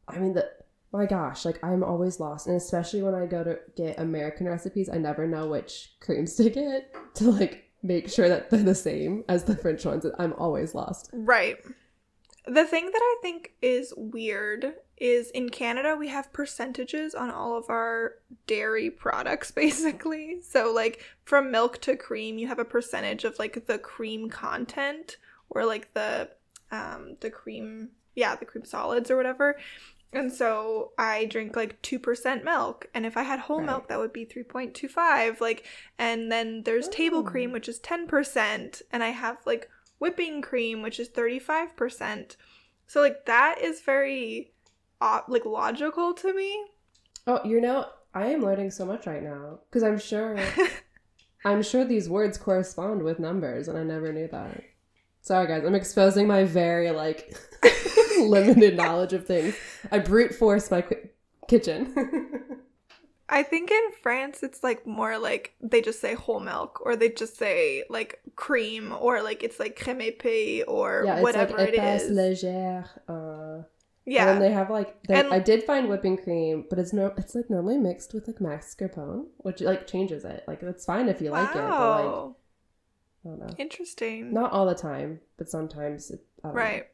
I 0.08 0.20
mean, 0.20 0.34
the 0.34 0.50
my 0.92 1.06
gosh, 1.06 1.46
like 1.46 1.64
I'm 1.64 1.84
always 1.84 2.20
lost. 2.20 2.48
And 2.48 2.58
especially 2.58 3.02
when 3.02 3.16
I 3.16 3.26
go 3.26 3.44
to 3.44 3.58
get 3.78 3.98
American 3.98 4.48
recipes, 4.48 4.90
I 4.90 4.98
never 4.98 5.26
know 5.26 5.48
which 5.48 5.94
creams 6.02 6.36
to 6.36 6.50
get 6.50 6.94
to 7.16 7.32
like 7.32 7.70
make 7.82 8.10
sure 8.10 8.28
that 8.30 8.50
they're 8.50 8.62
the 8.62 8.76
same 8.76 9.24
as 9.30 9.46
the 9.46 9.56
French 9.56 9.86
ones. 9.86 10.06
I'm 10.20 10.34
always 10.34 10.76
lost. 10.76 11.10
Right. 11.14 11.58
The 12.48 12.66
thing 12.66 12.86
that 12.88 13.02
I 13.02 13.16
think 13.22 13.54
is 13.62 13.94
weird 13.96 14.74
is 14.98 15.30
in 15.32 15.50
Canada 15.50 15.96
we 15.96 16.08
have 16.10 16.32
percentages 16.34 17.14
on 17.16 17.30
all 17.32 17.58
of 17.58 17.70
our 17.70 18.16
dairy 18.48 18.90
products 18.90 19.52
basically. 19.64 20.42
So 20.42 20.72
like 20.74 21.04
from 21.24 21.52
milk 21.52 21.80
to 21.82 21.96
cream 21.96 22.38
you 22.38 22.48
have 22.48 22.60
a 22.60 22.66
percentage 22.66 23.24
of 23.24 23.38
like 23.40 23.66
the 23.68 23.78
cream 23.78 24.30
content 24.30 25.18
or 25.50 25.66
like 25.66 25.94
the 25.94 26.30
um 26.72 27.18
the 27.20 27.30
cream 27.30 27.90
yeah, 28.16 28.36
the 28.36 28.46
cream 28.46 28.66
solids 28.66 29.10
or 29.12 29.18
whatever. 29.18 29.58
And 30.14 30.30
so 30.34 30.92
I 30.98 31.24
drink 31.26 31.56
like 31.56 31.82
2% 31.84 32.44
milk 32.44 32.88
and 32.94 33.06
if 33.06 33.16
I 33.18 33.24
had 33.24 33.40
whole 33.40 33.60
Right. 33.60 33.68
milk 33.68 33.88
that 33.88 34.00
would 34.00 34.12
be 34.14 34.26
3.25 34.26 35.40
like 35.40 35.66
and 35.98 36.32
then 36.32 36.64
there's 36.64 36.90
table 36.90 37.20
Oh. 37.20 37.24
cream 37.24 37.52
which 37.52 37.70
is 37.70 37.80
10% 37.80 38.82
and 38.92 39.04
I 39.04 39.10
have 39.10 39.38
like 39.46 39.70
whipping 40.02 40.42
cream 40.42 40.82
which 40.82 41.00
is 41.00 41.08
35%. 41.10 42.36
So 42.88 43.00
like 43.00 43.26
that 43.26 43.62
is 43.62 43.80
very 43.82 44.52
uh, 45.00 45.22
like 45.30 45.46
logical 45.46 46.14
to 46.16 46.34
me. 46.34 46.66
Oh, 47.28 47.40
you 47.46 47.62
know, 47.62 47.86
I 48.14 48.28
am 48.28 48.42
learning 48.42 48.72
so 48.72 48.86
much 48.86 49.08
right 49.08 49.24
now 49.24 49.60
because 49.70 49.84
I'm 49.84 50.00
sure 50.00 50.38
I'm 51.46 51.64
sure 51.64 51.86
these 51.86 52.10
words 52.10 52.38
correspond 52.38 53.02
with 53.02 53.20
numbers, 53.20 53.68
and 53.68 53.78
I 53.78 53.84
never 53.84 54.12
knew 54.14 54.28
that. 54.28 54.62
Sorry, 55.22 55.48
guys, 55.48 55.64
I'm 55.66 55.76
exposing 55.76 56.28
my 56.28 56.44
very 56.44 56.92
like 56.92 57.36
limited 58.20 58.76
knowledge 58.76 59.14
of 59.14 59.26
things. 59.26 59.56
I 59.92 60.00
brute 60.00 60.36
force 60.36 60.70
my 60.70 60.82
qui- 60.82 61.10
kitchen. 61.48 61.94
I 63.32 63.44
think 63.44 63.72
in 63.72 63.82
France 64.04 64.44
it's 64.44 64.62
like 64.62 64.86
more 64.86 65.18
like 65.18 65.54
they 65.62 65.82
just 65.82 66.02
say 66.02 66.16
whole 66.16 66.42
milk 66.42 66.82
or 66.86 66.98
they 66.98 67.10
just 67.10 67.38
say 67.38 67.86
like 67.90 68.20
cream 68.36 68.94
or 69.00 69.24
like 69.24 69.42
it's 69.42 69.58
like 69.58 69.80
crème 69.80 70.02
épaisse 70.02 70.66
or 70.68 71.04
yeah, 71.06 71.22
whatever 71.22 71.58
like 71.58 71.70
it 71.70 71.76
is. 71.76 72.12
légère. 72.12 72.90
Uh, 73.08 73.64
yeah. 74.06 74.32
And 74.32 74.42
they 74.42 74.52
have 74.52 74.70
like 74.70 74.98
and, 75.08 75.34
I 75.34 75.40
did 75.40 75.64
find 75.64 75.88
whipping 75.88 76.18
cream, 76.18 76.66
but 76.70 76.78
it's 76.78 76.92
no 76.92 77.14
it's 77.18 77.34
like 77.34 77.50
normally 77.50 77.78
mixed 77.78 78.14
with 78.14 78.28
like 78.28 78.40
mascarpone, 78.40 79.28
which 79.38 79.62
like 79.62 79.88
changes 79.88 80.26
it. 80.26 80.44
Like 80.46 80.62
it's 80.62 80.84
fine 80.84 81.08
if 81.08 81.22
you 81.22 81.32
wow. 81.32 81.44
like 81.44 81.56
it, 81.56 81.62
but 81.62 82.06
like 82.06 82.36
I 83.24 83.28
don't 83.30 83.40
know. 83.40 83.56
Interesting. 83.58 84.34
Not 84.34 84.52
all 84.52 84.66
the 84.66 84.76
time, 84.76 85.22
but 85.38 85.50
sometimes 85.50 86.12
it, 86.12 86.26
right. 86.44 86.80
Know 86.80 86.86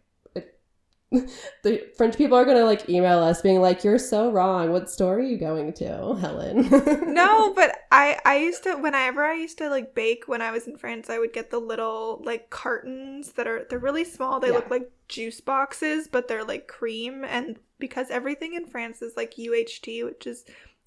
the 1.64 1.88
French 1.96 2.18
people 2.18 2.38
are 2.38 2.44
gonna 2.44 2.66
like 2.66 2.90
email 2.90 3.20
us 3.20 3.42
being 3.42 3.62
like, 3.62 3.84
"You're 3.84 3.98
so 3.98 4.30
wrong. 4.30 4.72
What 4.72 4.90
store 4.90 5.16
are 5.16 5.22
you 5.22 5.38
going 5.38 5.72
to, 5.74 6.16
Helen?" 6.16 6.68
no, 7.14 7.54
but 7.54 7.86
I 7.92 8.20
I 8.26 8.38
used 8.38 8.64
to 8.64 8.76
whenever 8.76 9.24
I 9.24 9.36
used 9.36 9.58
to 9.60 9.70
like 9.70 9.96
bake 9.96 10.28
when 10.28 10.42
I 10.42 10.52
was 10.52 10.68
in 10.68 10.76
France, 10.76 11.10
I 11.10 11.18
would 11.18 11.32
get 11.32 11.50
the 11.50 11.60
little 11.60 12.22
like 12.26 12.50
cartons 12.50 13.32
that 13.34 13.48
are 13.48 13.66
they're 13.70 13.80
really 13.80 14.04
small. 14.04 14.42
They 14.42 14.48
yeah. 14.50 14.56
look 14.56 14.70
like 14.70 14.92
juice 15.08 15.40
boxes, 15.40 16.10
but 16.10 16.28
they're 16.28 16.44
like 16.44 16.68
cream. 16.68 17.24
And 17.24 17.58
because 17.80 18.10
everything 18.10 18.54
in 18.54 18.66
France 18.66 19.02
is 19.02 19.16
like 19.16 19.36
UHT, 19.36 20.04
which 20.04 20.28
is 20.28 20.44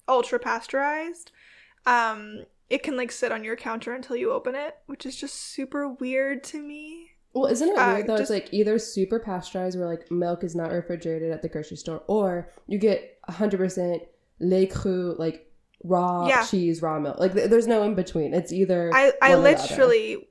ultra 0.07 0.37
pasteurized, 0.37 1.31
um, 1.87 2.45
it 2.69 2.83
can 2.83 2.95
like 2.95 3.11
sit 3.11 3.31
on 3.31 3.43
your 3.43 3.55
counter 3.55 3.93
until 3.93 4.15
you 4.15 4.31
open 4.31 4.55
it, 4.55 4.77
which 4.85 5.05
is 5.05 5.15
just 5.15 5.35
super 5.35 5.89
weird 5.89 6.43
to 6.45 6.61
me. 6.61 7.10
Well, 7.33 7.45
isn't 7.45 7.69
it 7.69 7.75
weird 7.75 8.07
though? 8.07 8.17
Just, 8.17 8.31
it's 8.31 8.43
like 8.43 8.53
either 8.53 8.77
super 8.77 9.19
pasteurized, 9.19 9.77
where 9.77 9.87
like 9.87 10.11
milk 10.11 10.43
is 10.43 10.55
not 10.55 10.71
refrigerated 10.71 11.31
at 11.31 11.41
the 11.41 11.49
grocery 11.49 11.77
store, 11.77 12.03
or 12.07 12.49
you 12.67 12.77
get 12.77 13.17
hundred 13.29 13.57
percent 13.57 14.03
lait 14.39 14.71
cru, 14.71 15.15
like 15.17 15.49
raw 15.83 16.27
yeah. 16.27 16.45
cheese, 16.45 16.81
raw 16.81 16.99
milk. 16.99 17.19
Like 17.19 17.33
there's 17.33 17.67
no 17.67 17.83
in 17.83 17.95
between. 17.95 18.33
It's 18.33 18.51
either 18.51 18.91
I 18.93 19.13
I 19.21 19.35
literally 19.35 20.27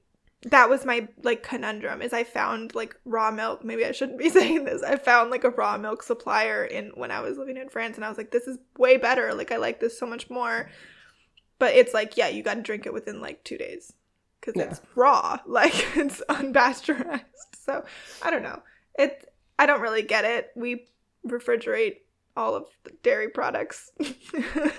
that 0.46 0.70
was 0.70 0.84
my 0.84 1.06
like 1.22 1.42
conundrum 1.42 2.00
is 2.00 2.12
I 2.12 2.24
found 2.24 2.74
like 2.74 2.94
raw 3.06 3.30
milk. 3.30 3.64
Maybe 3.64 3.84
I 3.84 3.92
shouldn't 3.92 4.18
be 4.18 4.28
saying 4.30 4.64
this. 4.64 4.82
I 4.82 4.96
found 4.96 5.30
like 5.30 5.44
a 5.44 5.50
raw 5.50 5.78
milk 5.78 6.02
supplier 6.02 6.64
in 6.64 6.90
when 6.94 7.10
I 7.10 7.20
was 7.20 7.38
living 7.38 7.56
in 7.56 7.70
France, 7.70 7.96
and 7.96 8.04
I 8.04 8.10
was 8.10 8.18
like, 8.18 8.30
this 8.30 8.46
is 8.46 8.58
way 8.76 8.98
better. 8.98 9.32
Like 9.32 9.52
I 9.52 9.56
like 9.56 9.80
this 9.80 9.98
so 9.98 10.06
much 10.06 10.28
more. 10.28 10.70
But 11.58 11.74
it's 11.74 11.92
like, 11.92 12.16
yeah, 12.16 12.28
you 12.28 12.42
got 12.42 12.54
to 12.54 12.62
drink 12.62 12.86
it 12.86 12.92
within 12.94 13.20
like 13.20 13.44
two 13.44 13.58
days 13.58 13.92
because 14.40 14.54
yeah. 14.56 14.70
it's 14.70 14.80
raw, 14.94 15.38
like 15.46 15.96
it's 15.96 16.22
unpasteurized. 16.28 17.24
So 17.64 17.84
I 18.22 18.30
don't 18.30 18.42
know. 18.42 18.62
It 18.98 19.32
I 19.58 19.66
don't 19.66 19.80
really 19.80 20.02
get 20.02 20.24
it. 20.24 20.50
We 20.56 20.86
refrigerate 21.26 21.96
all 22.36 22.54
of 22.54 22.66
the 22.84 22.92
dairy 23.02 23.28
products. 23.28 23.92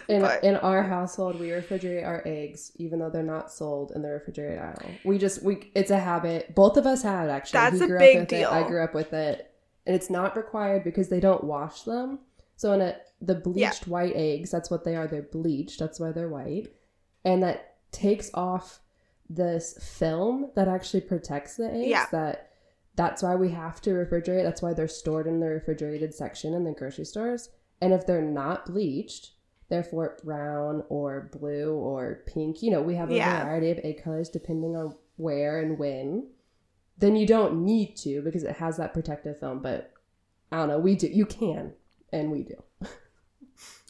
in 0.07 0.21
but, 0.21 0.43
in 0.43 0.55
our 0.57 0.83
household, 0.83 1.39
we 1.39 1.49
refrigerate 1.49 2.05
our 2.05 2.23
eggs, 2.25 2.71
even 2.77 2.99
though 2.99 3.09
they're 3.09 3.23
not 3.23 3.51
sold 3.51 3.91
in 3.93 4.01
the 4.01 4.09
refrigerator 4.09 4.61
aisle. 4.61 4.91
We 5.03 5.17
just 5.17 5.43
we 5.43 5.71
it's 5.75 5.91
a 5.91 5.99
habit. 5.99 6.55
Both 6.55 6.77
of 6.77 6.85
us 6.85 7.03
have 7.03 7.29
actually. 7.29 7.59
That's 7.59 7.79
he 7.79 7.85
a 7.85 7.97
big 7.97 8.27
deal. 8.27 8.49
It, 8.49 8.53
I 8.53 8.67
grew 8.67 8.83
up 8.83 8.93
with 8.93 9.13
it, 9.13 9.53
and 9.85 9.95
it's 9.95 10.09
not 10.09 10.35
required 10.35 10.83
because 10.83 11.09
they 11.09 11.19
don't 11.19 11.43
wash 11.43 11.83
them. 11.83 12.19
So 12.55 12.73
in 12.73 12.81
a 12.81 12.95
the 13.21 13.35
bleached 13.35 13.87
yeah. 13.87 13.91
white 13.91 14.13
eggs, 14.15 14.51
that's 14.51 14.71
what 14.71 14.83
they 14.83 14.95
are. 14.95 15.07
They're 15.07 15.21
bleached. 15.21 15.79
That's 15.79 15.99
why 15.99 16.11
they're 16.11 16.29
white, 16.29 16.73
and 17.23 17.43
that 17.43 17.75
takes 17.91 18.31
off 18.33 18.79
this 19.35 19.77
film 19.97 20.51
that 20.55 20.67
actually 20.67 21.01
protects 21.01 21.55
the 21.55 21.71
eggs 21.71 21.87
yeah. 21.87 22.05
that 22.11 22.49
that's 22.95 23.23
why 23.23 23.35
we 23.35 23.49
have 23.51 23.81
to 23.81 23.91
refrigerate. 23.91 24.43
That's 24.43 24.61
why 24.61 24.73
they're 24.73 24.87
stored 24.87 25.25
in 25.25 25.39
the 25.39 25.47
refrigerated 25.47 26.13
section 26.13 26.53
in 26.53 26.65
the 26.65 26.73
grocery 26.73 27.05
stores. 27.05 27.49
And 27.79 27.93
if 27.93 28.05
they're 28.05 28.21
not 28.21 28.65
bleached 28.65 29.31
therefore 29.69 30.17
brown 30.21 30.83
or 30.89 31.29
blue 31.31 31.73
or 31.73 32.23
pink 32.27 32.61
you 32.61 32.69
know 32.69 32.81
we 32.81 32.93
have 32.93 33.09
a 33.09 33.15
yeah. 33.15 33.45
variety 33.45 33.71
of 33.71 33.79
egg 33.85 34.03
colors 34.03 34.27
depending 34.27 34.75
on 34.75 34.93
where 35.15 35.61
and 35.61 35.79
when. 35.79 36.27
Then 36.97 37.15
you 37.15 37.25
don't 37.25 37.65
need 37.65 37.95
to 37.97 38.21
because 38.21 38.43
it 38.43 38.57
has 38.57 38.77
that 38.77 38.93
protective 38.93 39.39
film 39.39 39.61
but 39.61 39.93
i 40.51 40.57
don't 40.57 40.67
know 40.67 40.77
we 40.77 40.95
do 40.95 41.07
you 41.07 41.25
can 41.25 41.73
and 42.11 42.31
we 42.31 42.43
do. 42.43 42.55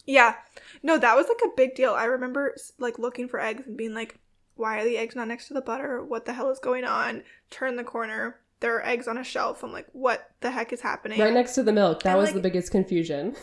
Yeah. 0.06 0.36
No 0.82 0.98
that 0.98 1.16
was 1.16 1.28
like 1.28 1.42
a 1.46 1.56
big 1.56 1.76
deal. 1.76 1.94
I 1.94 2.06
remember 2.06 2.56
like 2.80 2.98
looking 2.98 3.28
for 3.28 3.40
eggs 3.40 3.68
and 3.68 3.78
being 3.78 3.94
like 3.94 4.20
why 4.62 4.80
are 4.80 4.86
the 4.86 4.98
eggs 4.98 5.16
not 5.16 5.28
next 5.28 5.48
to 5.48 5.54
the 5.56 5.62
butter? 5.62 6.04
What 6.04 6.26
the 6.26 6.34
hell 6.34 6.52
is 6.52 6.60
going 6.60 6.86
on? 6.86 7.24
Turn 7.50 7.76
the 7.76 7.84
corner. 7.84 8.40
There 8.60 8.76
are 8.76 8.86
eggs 8.86 9.08
on 9.08 9.18
a 9.18 9.24
shelf. 9.24 9.64
I'm 9.64 9.74
like, 9.74 9.88
what 9.92 10.30
the 10.42 10.52
heck 10.52 10.72
is 10.72 10.82
happening? 10.82 11.20
Right 11.20 11.34
next 11.34 11.56
to 11.56 11.64
the 11.64 11.74
milk. 11.74 12.04
That 12.04 12.12
and 12.12 12.20
was 12.20 12.28
like, 12.28 12.36
the 12.36 12.42
biggest 12.42 12.72
confusion. 12.72 13.36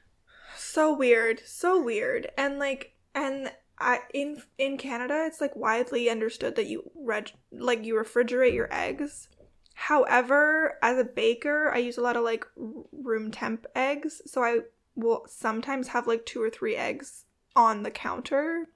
so 0.56 0.94
weird. 0.94 1.40
So 1.46 1.82
weird. 1.82 2.28
And 2.36 2.58
like 2.58 2.92
and 3.14 3.50
I 3.80 4.00
in 4.12 4.42
in 4.58 4.76
Canada 4.76 5.24
it's 5.26 5.40
like 5.40 5.56
widely 5.56 6.10
understood 6.10 6.56
that 6.56 6.66
you 6.66 6.90
reg 6.94 7.32
like 7.50 7.84
you 7.84 7.94
refrigerate 7.94 8.52
your 8.52 8.68
eggs. 8.70 9.28
However, 9.74 10.76
as 10.82 10.98
a 10.98 11.04
baker, 11.04 11.70
I 11.72 11.78
use 11.78 11.96
a 11.96 12.02
lot 12.02 12.16
of 12.16 12.24
like 12.24 12.44
room 12.92 13.30
temp 13.30 13.64
eggs, 13.74 14.20
so 14.26 14.42
I 14.42 14.58
will 14.96 15.24
sometimes 15.28 15.88
have 15.88 16.06
like 16.06 16.26
two 16.26 16.42
or 16.42 16.50
three 16.50 16.76
eggs 16.76 17.24
on 17.56 17.84
the 17.84 17.90
counter 17.90 18.68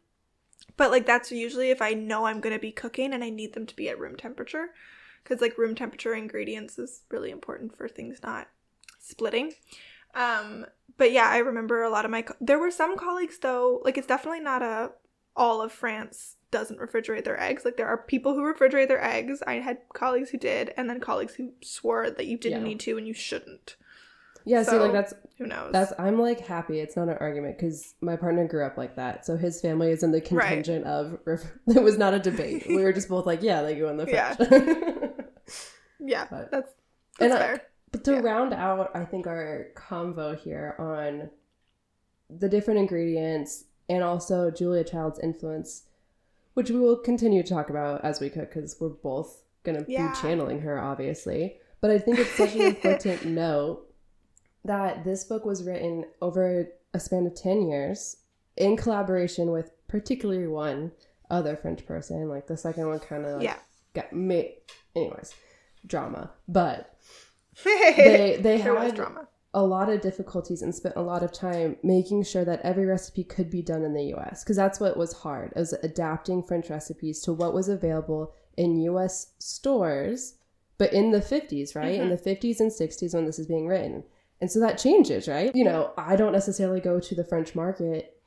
but 0.83 0.91
like 0.91 1.07
that's 1.07 1.31
usually 1.31 1.71
if 1.71 1.81
I 1.81 1.95
know 1.95 2.27
I'm 2.27 2.41
going 2.41 2.57
to 2.57 2.59
be 2.59 2.73
cooking 2.73 3.15
and 3.15 3.23
I 3.23 3.31
need 3.31 3.53
them 3.53 3.67
to 3.67 3.77
be 3.77 3.89
at 3.89 4.01
room 4.01 4.17
temperature 4.17 4.71
cuz 5.25 5.41
like 5.41 5.57
room 5.57 5.77
temperature 5.77 6.13
ingredients 6.13 6.77
is 6.77 7.03
really 7.09 7.31
important 7.31 7.77
for 7.77 7.87
things 7.87 8.19
not 8.21 8.49
splitting. 8.99 9.55
Um 10.13 10.67
but 10.97 11.13
yeah, 11.13 11.29
I 11.29 11.39
remember 11.39 11.85
a 11.85 11.89
lot 11.89 12.05
of 12.05 12.11
my 12.11 12.23
co- 12.23 12.35
there 12.41 12.59
were 12.59 12.73
some 12.73 12.97
colleagues 12.97 13.39
though, 13.39 13.81
like 13.85 13.97
it's 13.97 14.09
definitely 14.09 14.41
not 14.41 14.61
a 14.61 14.91
all 15.37 15.63
of 15.63 15.71
France 15.71 16.35
doesn't 16.51 16.81
refrigerate 16.81 17.23
their 17.23 17.41
eggs. 17.41 17.65
Like 17.65 17.77
there 17.77 17.87
are 17.87 17.97
people 17.97 18.35
who 18.35 18.43
refrigerate 18.43 18.89
their 18.89 19.05
eggs. 19.05 19.41
I 19.47 19.61
had 19.61 19.79
colleagues 19.95 20.31
who 20.31 20.39
did 20.39 20.75
and 20.77 20.91
then 20.91 20.99
colleagues 20.99 21.37
who 21.37 21.53
swore 21.63 22.11
that 22.11 22.27
you 22.27 22.37
didn't 22.37 22.63
yeah. 22.63 22.69
need 22.71 22.81
to 22.81 22.99
and 22.99 23.07
you 23.07 23.15
shouldn't. 23.15 23.77
Yeah, 24.45 24.63
so, 24.63 24.73
see, 24.73 24.79
like 24.79 24.93
that's 24.93 25.15
who 25.39 25.47
knows. 25.47 25.73
That's 25.73 25.93
I'm 25.99 26.19
like 26.19 26.41
happy. 26.41 26.81
It's 26.81 26.97
not 26.97 27.09
an 27.09 27.17
argument 27.21 27.59
because 27.59 27.95
my 28.01 28.17
partner 28.17 28.47
grew 28.47 28.65
up 28.65 28.77
like 28.77 28.97
that, 28.97 29.25
so 29.27 29.37
his 29.37 29.61
family 29.61 29.91
is 29.91 30.03
in 30.03 30.13
the 30.13 30.21
contingent 30.21 30.85
right. 30.85 30.93
of. 30.93 31.19
It 31.67 31.83
was 31.83 31.99
not 31.99 32.15
a 32.15 32.19
debate. 32.19 32.67
we 32.69 32.83
were 32.83 32.93
just 32.93 33.09
both 33.09 33.27
like, 33.27 33.43
yeah, 33.43 33.63
they 33.63 33.75
go 33.75 33.89
in 33.89 33.97
the 33.97 34.07
fridge. 34.07 34.15
Yeah, 34.15 35.09
yeah, 36.01 36.27
but, 36.31 36.51
that's 36.51 36.73
that's 37.19 37.35
fair. 37.35 37.55
I, 37.55 37.61
but 37.93 38.05
to 38.05 38.13
yeah. 38.13 38.21
round 38.21 38.53
out, 38.53 38.91
I 38.95 39.05
think 39.05 39.27
our 39.27 39.69
convo 39.77 40.39
here 40.39 40.75
on 40.79 41.31
the 42.31 42.49
different 42.49 42.81
ingredients 42.81 43.65
and 43.89 44.03
also 44.03 44.51
Julia 44.51 44.85
Child's 44.85 45.19
influence, 45.21 45.85
which 46.55 46.71
we 46.71 46.79
will 46.79 46.97
continue 46.97 47.43
to 47.43 47.49
talk 47.49 47.71
about 47.71 48.05
as 48.05 48.21
we 48.21 48.31
cook 48.31 48.53
because 48.53 48.77
we're 48.81 48.89
both 48.89 49.45
gonna 49.65 49.85
yeah. 49.87 50.09
be 50.09 50.21
channeling 50.21 50.61
her, 50.61 50.81
obviously. 50.81 51.59
But 51.81 51.91
I 51.91 51.99
think 51.99 52.19
it's 52.19 52.31
such 52.31 52.55
an 52.55 52.61
important 52.63 53.27
note 53.27 53.92
that 54.65 55.05
this 55.05 55.25
book 55.25 55.45
was 55.45 55.65
written 55.65 56.05
over 56.21 56.69
a 56.95 57.01
span 57.01 57.27
of 57.27 57.35
10 57.35 57.69
years 57.69 58.17
in 58.57 58.77
collaboration 58.77 59.51
with 59.51 59.73
particularly 59.89 60.47
one 60.47 60.93
other 61.31 61.57
French 61.57 61.85
person. 61.87 62.29
Like 62.29 62.47
the 62.47 62.57
second 62.57 62.89
one 62.89 63.01
kind 63.01 63.25
of 63.25 63.37
like 63.37 63.45
yeah. 63.45 63.57
got 63.95 64.13
me. 64.13 64.55
Anyways, 64.95 65.35
drama. 65.87 66.31
But 66.47 66.95
they 67.65 68.39
they 68.41 68.59
had 68.59 68.95
drama. 68.95 69.29
a 69.55 69.65
lot 69.65 69.89
of 69.89 70.01
difficulties 70.01 70.63
and 70.63 70.75
spent 70.75 70.97
a 70.97 71.03
lot 71.03 71.23
of 71.23 71.33
time 71.33 71.77
making 71.83 72.25
sure 72.25 72.45
that 72.45 72.61
every 72.63 72.87
recipe 72.87 73.25
could 73.25 73.51
be 73.51 73.63
done 73.63 73.83
in 73.83 73.95
the 73.95 74.15
US 74.15 74.45
because 74.45 74.57
that's 74.57 74.81
what 74.81 74.97
was 74.97 75.13
hard. 75.13 75.53
It 75.57 75.59
was 75.59 75.73
adapting 75.83 76.43
French 76.43 76.71
recipes 76.71 77.21
to 77.23 77.33
what 77.33 77.55
was 77.55 77.69
available 77.69 78.35
in 78.57 78.81
US 78.83 79.33
stores, 79.39 80.35
but 80.79 80.93
in 80.93 81.11
the 81.11 81.21
50s, 81.21 81.75
right? 81.75 81.99
Mm-hmm. 81.99 82.03
In 82.03 82.09
the 82.11 82.17
50s 82.17 82.61
and 82.61 82.71
60s 82.71 83.15
when 83.15 83.25
this 83.25 83.39
is 83.39 83.47
being 83.47 83.67
written. 83.67 84.05
And 84.43 84.51
so 84.51 84.59
that 84.59 84.77
changes, 84.77 85.29
right? 85.29 85.55
You 85.55 85.63
know, 85.63 85.93
I 85.97 86.17
don't 86.17 86.33
necessarily 86.33 86.81
go 86.81 86.99
to 86.99 87.15
the 87.15 87.23
French 87.23 87.55
market 87.55 88.21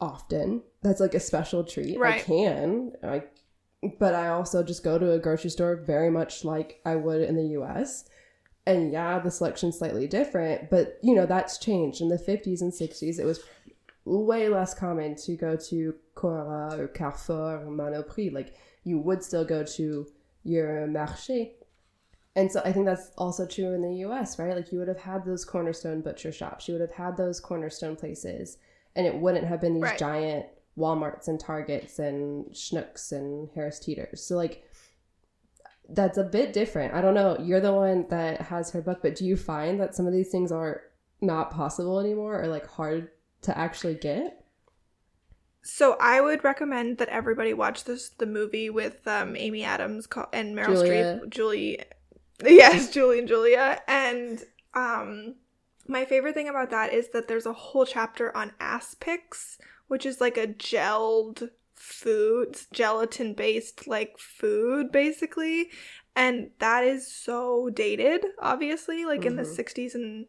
often. 0.00 0.62
That's 0.82 1.00
like 1.00 1.14
a 1.14 1.20
special 1.20 1.64
treat. 1.64 1.98
Right. 1.98 2.20
I 2.20 2.24
can. 2.24 2.92
I 3.02 3.24
but 3.98 4.14
I 4.14 4.28
also 4.28 4.62
just 4.62 4.84
go 4.84 5.00
to 5.00 5.14
a 5.14 5.18
grocery 5.18 5.50
store 5.50 5.82
very 5.84 6.10
much 6.10 6.44
like 6.44 6.80
I 6.86 6.94
would 6.94 7.22
in 7.22 7.34
the 7.34 7.58
US. 7.60 8.08
And 8.66 8.92
yeah, 8.92 9.18
the 9.18 9.32
selection's 9.32 9.76
slightly 9.76 10.06
different, 10.06 10.70
but 10.70 11.00
you 11.02 11.12
know, 11.12 11.26
that's 11.26 11.58
changed. 11.58 12.00
In 12.00 12.08
the 12.08 12.18
50s 12.18 12.60
and 12.60 12.72
60s, 12.72 13.18
it 13.18 13.24
was 13.24 13.40
way 14.04 14.48
less 14.48 14.74
common 14.74 15.16
to 15.24 15.34
go 15.34 15.56
to 15.56 15.92
Cora 16.14 16.78
or 16.78 16.86
Carrefour 16.86 17.64
or 17.64 17.66
Monoprix. 17.66 18.32
Like 18.32 18.54
you 18.84 19.00
would 19.00 19.24
still 19.24 19.44
go 19.44 19.64
to 19.64 20.06
your 20.44 20.86
marché 20.86 21.50
and 22.36 22.52
so 22.52 22.60
I 22.64 22.72
think 22.72 22.84
that's 22.84 23.10
also 23.16 23.46
true 23.46 23.72
in 23.72 23.80
the 23.80 24.06
US, 24.06 24.38
right? 24.38 24.54
Like 24.54 24.70
you 24.70 24.78
would 24.78 24.88
have 24.88 25.00
had 25.00 25.24
those 25.24 25.44
cornerstone 25.44 26.02
butcher 26.02 26.30
shops, 26.30 26.68
you 26.68 26.74
would 26.74 26.82
have 26.82 26.92
had 26.92 27.16
those 27.16 27.40
cornerstone 27.40 27.96
places, 27.96 28.58
and 28.94 29.06
it 29.06 29.14
wouldn't 29.14 29.46
have 29.46 29.60
been 29.60 29.74
these 29.74 29.82
right. 29.82 29.98
giant 29.98 30.46
Walmarts 30.78 31.28
and 31.28 31.40
Targets 31.40 31.98
and 31.98 32.44
Schnucks 32.52 33.10
and 33.10 33.48
Harris 33.54 33.80
Teeters. 33.80 34.22
So 34.22 34.36
like 34.36 34.62
that's 35.88 36.18
a 36.18 36.24
bit 36.24 36.52
different. 36.52 36.92
I 36.92 37.00
don't 37.00 37.14
know. 37.14 37.38
You're 37.40 37.60
the 37.60 37.72
one 37.72 38.06
that 38.10 38.42
has 38.42 38.70
her 38.72 38.82
book, 38.82 38.98
but 39.00 39.16
do 39.16 39.24
you 39.24 39.36
find 39.36 39.80
that 39.80 39.94
some 39.94 40.06
of 40.06 40.12
these 40.12 40.30
things 40.30 40.52
are 40.52 40.82
not 41.22 41.50
possible 41.50 41.98
anymore 41.98 42.42
or 42.42 42.48
like 42.48 42.66
hard 42.66 43.08
to 43.42 43.56
actually 43.56 43.94
get? 43.94 44.44
So 45.62 45.96
I 46.00 46.20
would 46.20 46.44
recommend 46.44 46.98
that 46.98 47.08
everybody 47.08 47.54
watch 47.54 47.84
this 47.84 48.10
the 48.10 48.26
movie 48.26 48.68
with 48.68 49.06
um, 49.08 49.34
Amy 49.36 49.64
Adams 49.64 50.06
and 50.32 50.56
Meryl 50.56 50.66
Julia. 50.66 51.20
Streep, 51.24 51.30
Julie, 51.30 51.80
yes, 52.44 52.90
Julie 52.92 53.20
and 53.20 53.28
Julia, 53.28 53.80
and 53.86 54.42
um, 54.74 55.36
my 55.88 56.04
favorite 56.04 56.34
thing 56.34 56.48
about 56.48 56.70
that 56.70 56.92
is 56.92 57.08
that 57.10 57.28
there's 57.28 57.46
a 57.46 57.52
whole 57.52 57.86
chapter 57.86 58.36
on 58.36 58.52
aspics, 58.60 59.58
which 59.88 60.06
is 60.06 60.20
like 60.20 60.36
a 60.36 60.46
gelled 60.46 61.50
food, 61.74 62.56
gelatin 62.72 63.34
based 63.34 63.86
like 63.86 64.18
food 64.18 64.90
basically. 64.90 65.70
And 66.14 66.50
that 66.60 66.84
is 66.84 67.12
so 67.12 67.68
dated, 67.68 68.24
obviously, 68.40 69.04
like 69.04 69.20
mm-hmm. 69.20 69.28
in 69.28 69.36
the 69.36 69.42
60s 69.42 69.74
mm-hmm. 69.74 69.96
and 69.98 70.26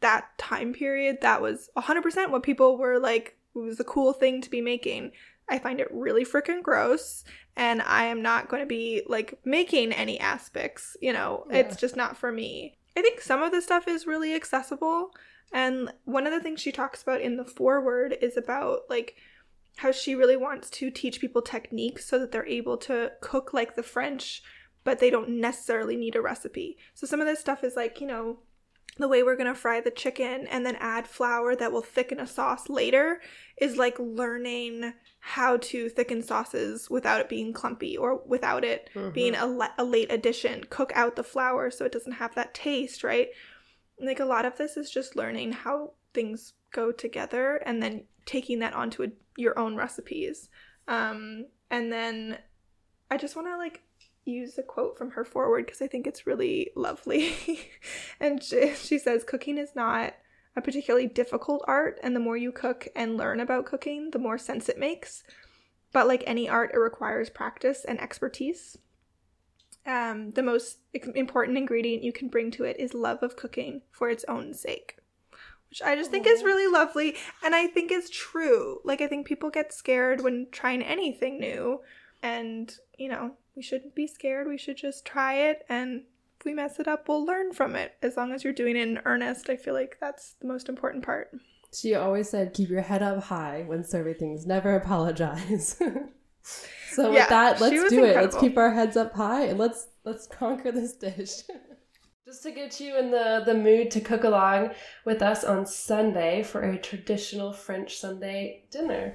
that 0.00 0.36
time 0.36 0.72
period. 0.72 1.18
That 1.22 1.40
was 1.40 1.70
100% 1.76 2.30
what 2.30 2.42
people 2.42 2.76
were 2.76 2.98
like, 2.98 3.36
it 3.54 3.58
was 3.58 3.80
a 3.80 3.84
cool 3.84 4.12
thing 4.12 4.40
to 4.42 4.50
be 4.50 4.60
making. 4.60 5.12
I 5.48 5.58
find 5.58 5.80
it 5.80 5.88
really 5.90 6.24
freaking 6.24 6.62
gross 6.62 7.24
and 7.58 7.82
I 7.82 8.04
am 8.04 8.22
not 8.22 8.48
going 8.48 8.62
to 8.62 8.66
be 8.66 9.02
like 9.08 9.38
making 9.44 9.92
any 9.92 10.16
aspics, 10.18 10.96
you 11.02 11.12
know. 11.12 11.44
Yeah. 11.50 11.56
It's 11.58 11.76
just 11.76 11.96
not 11.96 12.16
for 12.16 12.30
me. 12.30 12.78
I 12.96 13.02
think 13.02 13.20
some 13.20 13.42
of 13.42 13.50
the 13.50 13.60
stuff 13.60 13.88
is 13.88 14.06
really 14.06 14.32
accessible. 14.32 15.10
And 15.52 15.92
one 16.04 16.26
of 16.26 16.32
the 16.32 16.40
things 16.40 16.60
she 16.60 16.70
talks 16.70 17.02
about 17.02 17.20
in 17.20 17.36
the 17.36 17.44
foreword 17.44 18.16
is 18.22 18.36
about 18.36 18.82
like 18.88 19.16
how 19.78 19.90
she 19.90 20.14
really 20.14 20.36
wants 20.36 20.70
to 20.70 20.90
teach 20.90 21.20
people 21.20 21.42
techniques 21.42 22.06
so 22.06 22.18
that 22.20 22.30
they're 22.30 22.46
able 22.46 22.76
to 22.76 23.10
cook 23.20 23.52
like 23.52 23.74
the 23.74 23.82
French, 23.82 24.42
but 24.84 25.00
they 25.00 25.10
don't 25.10 25.28
necessarily 25.28 25.96
need 25.96 26.14
a 26.14 26.22
recipe. 26.22 26.78
So 26.94 27.08
some 27.08 27.20
of 27.20 27.26
this 27.26 27.40
stuff 27.40 27.64
is 27.64 27.74
like, 27.74 28.00
you 28.00 28.06
know, 28.06 28.38
the 28.98 29.08
way 29.08 29.22
we're 29.22 29.36
going 29.36 29.46
to 29.46 29.54
fry 29.54 29.80
the 29.80 29.90
chicken 29.90 30.46
and 30.48 30.66
then 30.66 30.76
add 30.76 31.06
flour 31.06 31.54
that 31.56 31.72
will 31.72 31.82
thicken 31.82 32.20
a 32.20 32.26
sauce 32.26 32.68
later 32.68 33.20
is 33.56 33.76
like 33.76 33.98
learning 33.98 34.92
how 35.20 35.56
to 35.58 35.88
thicken 35.88 36.22
sauces 36.22 36.90
without 36.90 37.20
it 37.20 37.28
being 37.28 37.52
clumpy 37.52 37.96
or 37.96 38.20
without 38.26 38.64
it 38.64 38.90
mm-hmm. 38.94 39.10
being 39.10 39.34
a, 39.34 39.46
le- 39.46 39.74
a 39.78 39.84
late 39.84 40.10
addition. 40.12 40.64
Cook 40.68 40.92
out 40.94 41.16
the 41.16 41.22
flour 41.22 41.70
so 41.70 41.84
it 41.84 41.92
doesn't 41.92 42.12
have 42.12 42.34
that 42.34 42.54
taste, 42.54 43.04
right? 43.04 43.28
Like 44.00 44.20
a 44.20 44.24
lot 44.24 44.44
of 44.44 44.56
this 44.58 44.76
is 44.76 44.90
just 44.90 45.16
learning 45.16 45.52
how 45.52 45.92
things 46.12 46.54
go 46.72 46.92
together 46.92 47.62
and 47.64 47.82
then 47.82 48.04
taking 48.26 48.58
that 48.60 48.74
onto 48.74 49.04
a, 49.04 49.08
your 49.36 49.58
own 49.58 49.76
recipes. 49.76 50.48
Um, 50.88 51.46
and 51.70 51.92
then 51.92 52.38
I 53.10 53.16
just 53.16 53.36
want 53.36 53.48
to 53.48 53.56
like 53.56 53.82
use 54.30 54.58
a 54.58 54.62
quote 54.62 54.96
from 54.96 55.10
her 55.12 55.24
foreword 55.24 55.66
because 55.66 55.82
I 55.82 55.86
think 55.86 56.06
it's 56.06 56.26
really 56.26 56.70
lovely. 56.76 57.34
and 58.20 58.42
she, 58.42 58.74
she 58.74 58.98
says, 58.98 59.24
Cooking 59.24 59.58
is 59.58 59.74
not 59.74 60.14
a 60.56 60.60
particularly 60.60 61.06
difficult 61.06 61.64
art, 61.66 61.98
and 62.02 62.14
the 62.14 62.20
more 62.20 62.36
you 62.36 62.52
cook 62.52 62.88
and 62.94 63.16
learn 63.16 63.40
about 63.40 63.66
cooking, 63.66 64.10
the 64.10 64.18
more 64.18 64.38
sense 64.38 64.68
it 64.68 64.78
makes. 64.78 65.22
But 65.92 66.06
like 66.06 66.24
any 66.26 66.48
art, 66.48 66.72
it 66.74 66.78
requires 66.78 67.30
practice 67.30 67.84
and 67.84 68.00
expertise. 68.00 68.76
Um, 69.86 70.32
the 70.32 70.42
most 70.42 70.80
important 71.14 71.56
ingredient 71.56 72.02
you 72.02 72.12
can 72.12 72.28
bring 72.28 72.50
to 72.52 72.64
it 72.64 72.78
is 72.78 72.92
love 72.92 73.22
of 73.22 73.36
cooking 73.36 73.82
for 73.90 74.10
its 74.10 74.24
own 74.28 74.52
sake, 74.52 74.98
which 75.70 75.80
I 75.80 75.96
just 75.96 76.10
think 76.10 76.26
is 76.26 76.42
really 76.42 76.70
lovely. 76.70 77.16
And 77.42 77.54
I 77.54 77.68
think 77.68 77.90
is 77.90 78.10
true. 78.10 78.80
Like, 78.84 79.00
I 79.00 79.06
think 79.06 79.26
people 79.26 79.48
get 79.48 79.72
scared 79.72 80.20
when 80.20 80.48
trying 80.52 80.82
anything 80.82 81.40
new. 81.40 81.80
And, 82.22 82.74
you 82.98 83.08
know, 83.08 83.32
we 83.58 83.62
shouldn't 83.62 83.96
be 83.96 84.06
scared. 84.06 84.46
We 84.46 84.56
should 84.56 84.76
just 84.76 85.04
try 85.04 85.34
it 85.34 85.64
and 85.68 86.02
if 86.38 86.44
we 86.44 86.54
mess 86.54 86.78
it 86.78 86.86
up, 86.86 87.08
we'll 87.08 87.26
learn 87.26 87.52
from 87.52 87.74
it. 87.74 87.94
As 88.00 88.16
long 88.16 88.30
as 88.30 88.44
you're 88.44 88.52
doing 88.52 88.76
it 88.76 88.86
in 88.86 89.00
earnest, 89.04 89.50
I 89.50 89.56
feel 89.56 89.74
like 89.74 89.96
that's 90.00 90.34
the 90.40 90.46
most 90.46 90.68
important 90.68 91.04
part. 91.04 91.32
She 91.74 91.96
always 91.96 92.28
said, 92.28 92.54
keep 92.54 92.68
your 92.68 92.82
head 92.82 93.02
up 93.02 93.24
high 93.24 93.64
when 93.66 93.82
serving 93.82 94.14
things, 94.14 94.46
never 94.46 94.76
apologize. 94.76 95.76
so 96.92 97.10
with 97.10 97.28
that, 97.28 97.60
let's 97.60 97.74
do 97.74 97.82
incredible. 97.82 98.04
it. 98.04 98.14
Let's 98.22 98.36
keep 98.36 98.56
our 98.56 98.70
heads 98.70 98.96
up 98.96 99.12
high 99.12 99.46
and 99.46 99.58
let's 99.58 99.88
let's 100.04 100.28
conquer 100.28 100.70
this 100.70 100.92
dish. 100.92 101.42
Just 102.28 102.42
to 102.42 102.50
get 102.50 102.78
you 102.78 102.94
in 102.98 103.10
the, 103.10 103.42
the 103.46 103.54
mood 103.54 103.90
to 103.92 104.02
cook 104.02 104.22
along 104.22 104.72
with 105.06 105.22
us 105.22 105.44
on 105.44 105.64
Sunday 105.64 106.42
for 106.42 106.60
a 106.60 106.76
traditional 106.76 107.54
French 107.54 107.96
Sunday 107.96 108.64
dinner. 108.70 109.14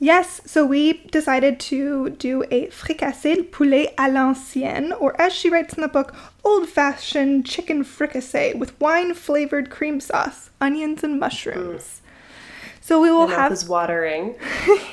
Yes, 0.00 0.40
so 0.44 0.66
we 0.66 1.04
decided 1.12 1.60
to 1.60 2.10
do 2.10 2.42
a 2.50 2.66
fricassé 2.66 3.48
poulet 3.48 3.94
à 3.96 4.12
l'ancienne, 4.12 4.92
or 4.92 5.14
as 5.20 5.32
she 5.32 5.50
writes 5.50 5.74
in 5.74 5.82
the 5.82 5.86
book, 5.86 6.16
old 6.42 6.68
fashioned 6.68 7.46
chicken 7.46 7.84
fricassé 7.84 8.58
with 8.58 8.80
wine 8.80 9.14
flavored 9.14 9.70
cream 9.70 10.00
sauce, 10.00 10.50
onions, 10.60 11.04
and 11.04 11.20
mushrooms. 11.20 11.82
Mm. 11.82 12.02
So 12.80 13.00
we 13.00 13.12
will 13.12 13.28
have. 13.28 13.52
is 13.52 13.68
watering. 13.68 14.34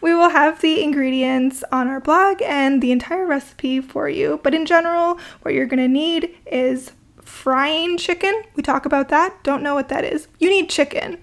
we 0.00 0.14
will 0.14 0.30
have 0.30 0.60
the 0.60 0.82
ingredients 0.82 1.64
on 1.72 1.88
our 1.88 2.00
blog 2.00 2.42
and 2.42 2.82
the 2.82 2.92
entire 2.92 3.26
recipe 3.26 3.80
for 3.80 4.08
you. 4.08 4.40
But 4.42 4.54
in 4.54 4.66
general, 4.66 5.18
what 5.42 5.54
you're 5.54 5.66
going 5.66 5.82
to 5.82 5.88
need 5.88 6.34
is 6.46 6.92
frying 7.22 7.98
chicken. 7.98 8.42
We 8.54 8.62
talk 8.62 8.86
about 8.86 9.08
that. 9.08 9.42
Don't 9.42 9.62
know 9.62 9.74
what 9.74 9.88
that 9.88 10.04
is. 10.04 10.28
You 10.38 10.48
need 10.50 10.68
chicken. 10.70 11.18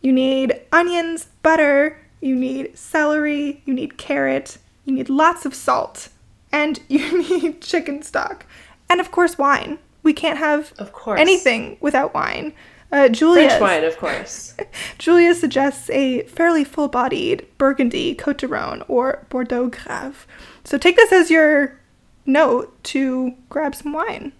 You 0.00 0.12
need 0.12 0.60
onions, 0.72 1.26
butter, 1.42 2.00
you 2.20 2.34
need 2.34 2.76
celery, 2.76 3.62
you 3.64 3.74
need 3.74 3.98
carrot, 3.98 4.58
you 4.84 4.94
need 4.94 5.08
lots 5.08 5.44
of 5.44 5.54
salt, 5.54 6.08
and 6.52 6.80
you 6.88 7.22
need 7.22 7.60
chicken 7.60 8.02
stock. 8.02 8.46
And 8.88 9.00
of 9.00 9.10
course, 9.10 9.38
wine. 9.38 9.78
We 10.02 10.12
can't 10.14 10.38
have 10.38 10.72
of 10.78 10.92
course. 10.92 11.20
anything 11.20 11.76
without 11.80 12.14
wine. 12.14 12.54
Uh, 12.92 13.08
Julia. 13.08 13.48
French 13.48 13.60
wine, 13.60 13.84
of 13.84 13.96
course. 13.98 14.54
Julia 14.98 15.34
suggests 15.34 15.88
a 15.90 16.22
fairly 16.24 16.64
full 16.64 16.88
bodied 16.88 17.46
Burgundy, 17.56 18.14
Cote 18.14 18.38
de 18.38 18.48
Rhone, 18.48 18.82
or 18.88 19.26
Bordeaux 19.28 19.68
Grave. 19.68 20.26
So 20.64 20.76
take 20.76 20.96
this 20.96 21.12
as 21.12 21.30
your 21.30 21.78
note 22.26 22.82
to 22.84 23.34
grab 23.48 23.74
some 23.74 23.92
wine. 23.92 24.32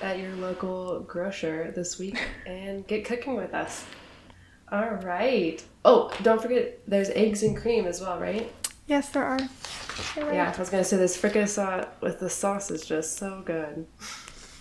At 0.00 0.18
your 0.18 0.32
local 0.36 1.00
grocer 1.00 1.72
this 1.74 1.98
week 1.98 2.20
and 2.46 2.86
get 2.86 3.04
cooking 3.04 3.34
with 3.34 3.52
us. 3.52 3.84
All 4.70 4.90
right. 4.90 5.62
Oh, 5.84 6.12
don't 6.22 6.40
forget 6.40 6.78
there's 6.86 7.10
eggs 7.10 7.42
and 7.42 7.56
cream 7.56 7.86
as 7.86 8.00
well, 8.00 8.20
right? 8.20 8.52
Yes, 8.86 9.08
there 9.10 9.24
are. 9.24 9.38
Right. 10.16 10.34
Yeah, 10.34 10.52
I 10.54 10.58
was 10.58 10.70
gonna 10.70 10.84
say 10.84 10.96
this 10.96 11.16
fricassee 11.16 11.86
with 12.00 12.20
the 12.20 12.30
sauce 12.30 12.70
is 12.70 12.86
just 12.86 13.16
so 13.16 13.42
good. 13.44 13.86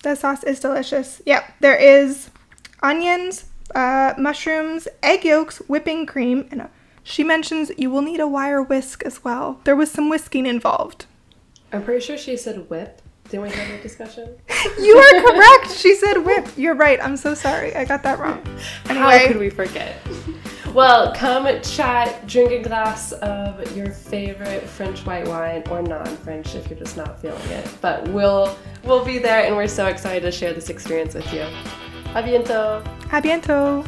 The 0.02 0.16
sauce 0.16 0.44
is 0.44 0.60
delicious. 0.60 1.22
Yep, 1.26 1.54
there 1.60 1.76
is 1.76 2.30
onions, 2.82 3.46
uh, 3.76 4.13
mushrooms, 4.18 4.88
egg 5.04 5.26
yolks, 5.26 5.58
whipping 5.68 6.06
cream, 6.06 6.48
and 6.52 6.62
a, 6.62 6.70
she 7.04 7.24
mentions 7.24 7.72
you 7.78 7.90
will 7.90 8.02
need 8.02 8.20
a 8.20 8.28
wire 8.28 8.62
whisk 8.62 9.04
as 9.06 9.24
well. 9.24 9.60
There 9.63 9.76
was 9.76 9.92
some 9.92 10.10
whisking 10.10 10.46
involved. 10.46 11.06
I'm 11.72 11.84
pretty 11.84 12.06
sure 12.06 12.18
she 12.18 12.38
said 12.38 12.70
whip. 12.70 13.02
Didn't 13.30 13.44
we 13.44 13.50
have 13.50 13.80
a 13.80 13.82
discussion? 13.82 14.38
you 14.80 14.98
are 14.98 15.22
correct. 15.34 15.72
She 15.76 15.96
said 15.96 16.20
whip. 16.20 16.48
You're 16.56 16.76
right. 16.76 16.98
I'm 17.04 17.18
so 17.18 17.34
sorry. 17.34 17.76
I 17.76 17.84
got 17.84 18.04
that 18.04 18.20
wrong. 18.20 18.42
Anyway. 18.90 19.20
How 19.20 19.28
could 19.28 19.38
we 19.38 19.50
forget? 19.50 19.98
Well, 20.74 21.13
come 21.13 21.48
chat, 21.62 22.28
drink 22.28 22.52
a 22.52 22.62
glass 22.62 23.12
of 23.13 23.76
your 23.76 23.90
favorite 23.90 24.63
French 24.63 25.06
white 25.06 25.28
wine 25.28 25.63
or 25.70 25.82
non-French 25.82 26.56
if 26.56 26.70
you're 26.70 26.80
just 26.80 26.96
not 26.96 27.20
feeling 27.22 27.42
it. 27.50 27.68
But 27.82 28.08
we'll 28.10 28.56
we'll 28.84 29.04
be 29.04 29.18
there 29.18 29.46
and 29.46 29.56
we're 29.56 29.68
so 29.68 29.88
excited 29.88 30.22
to 30.22 30.32
share 30.32 30.54
this 30.54 30.70
experience 30.70 31.16
with 31.16 31.34
you. 31.34 31.48
A 32.17 32.21
bientôt. 32.23 32.82
A 33.12 33.21
bientôt. 33.21 33.84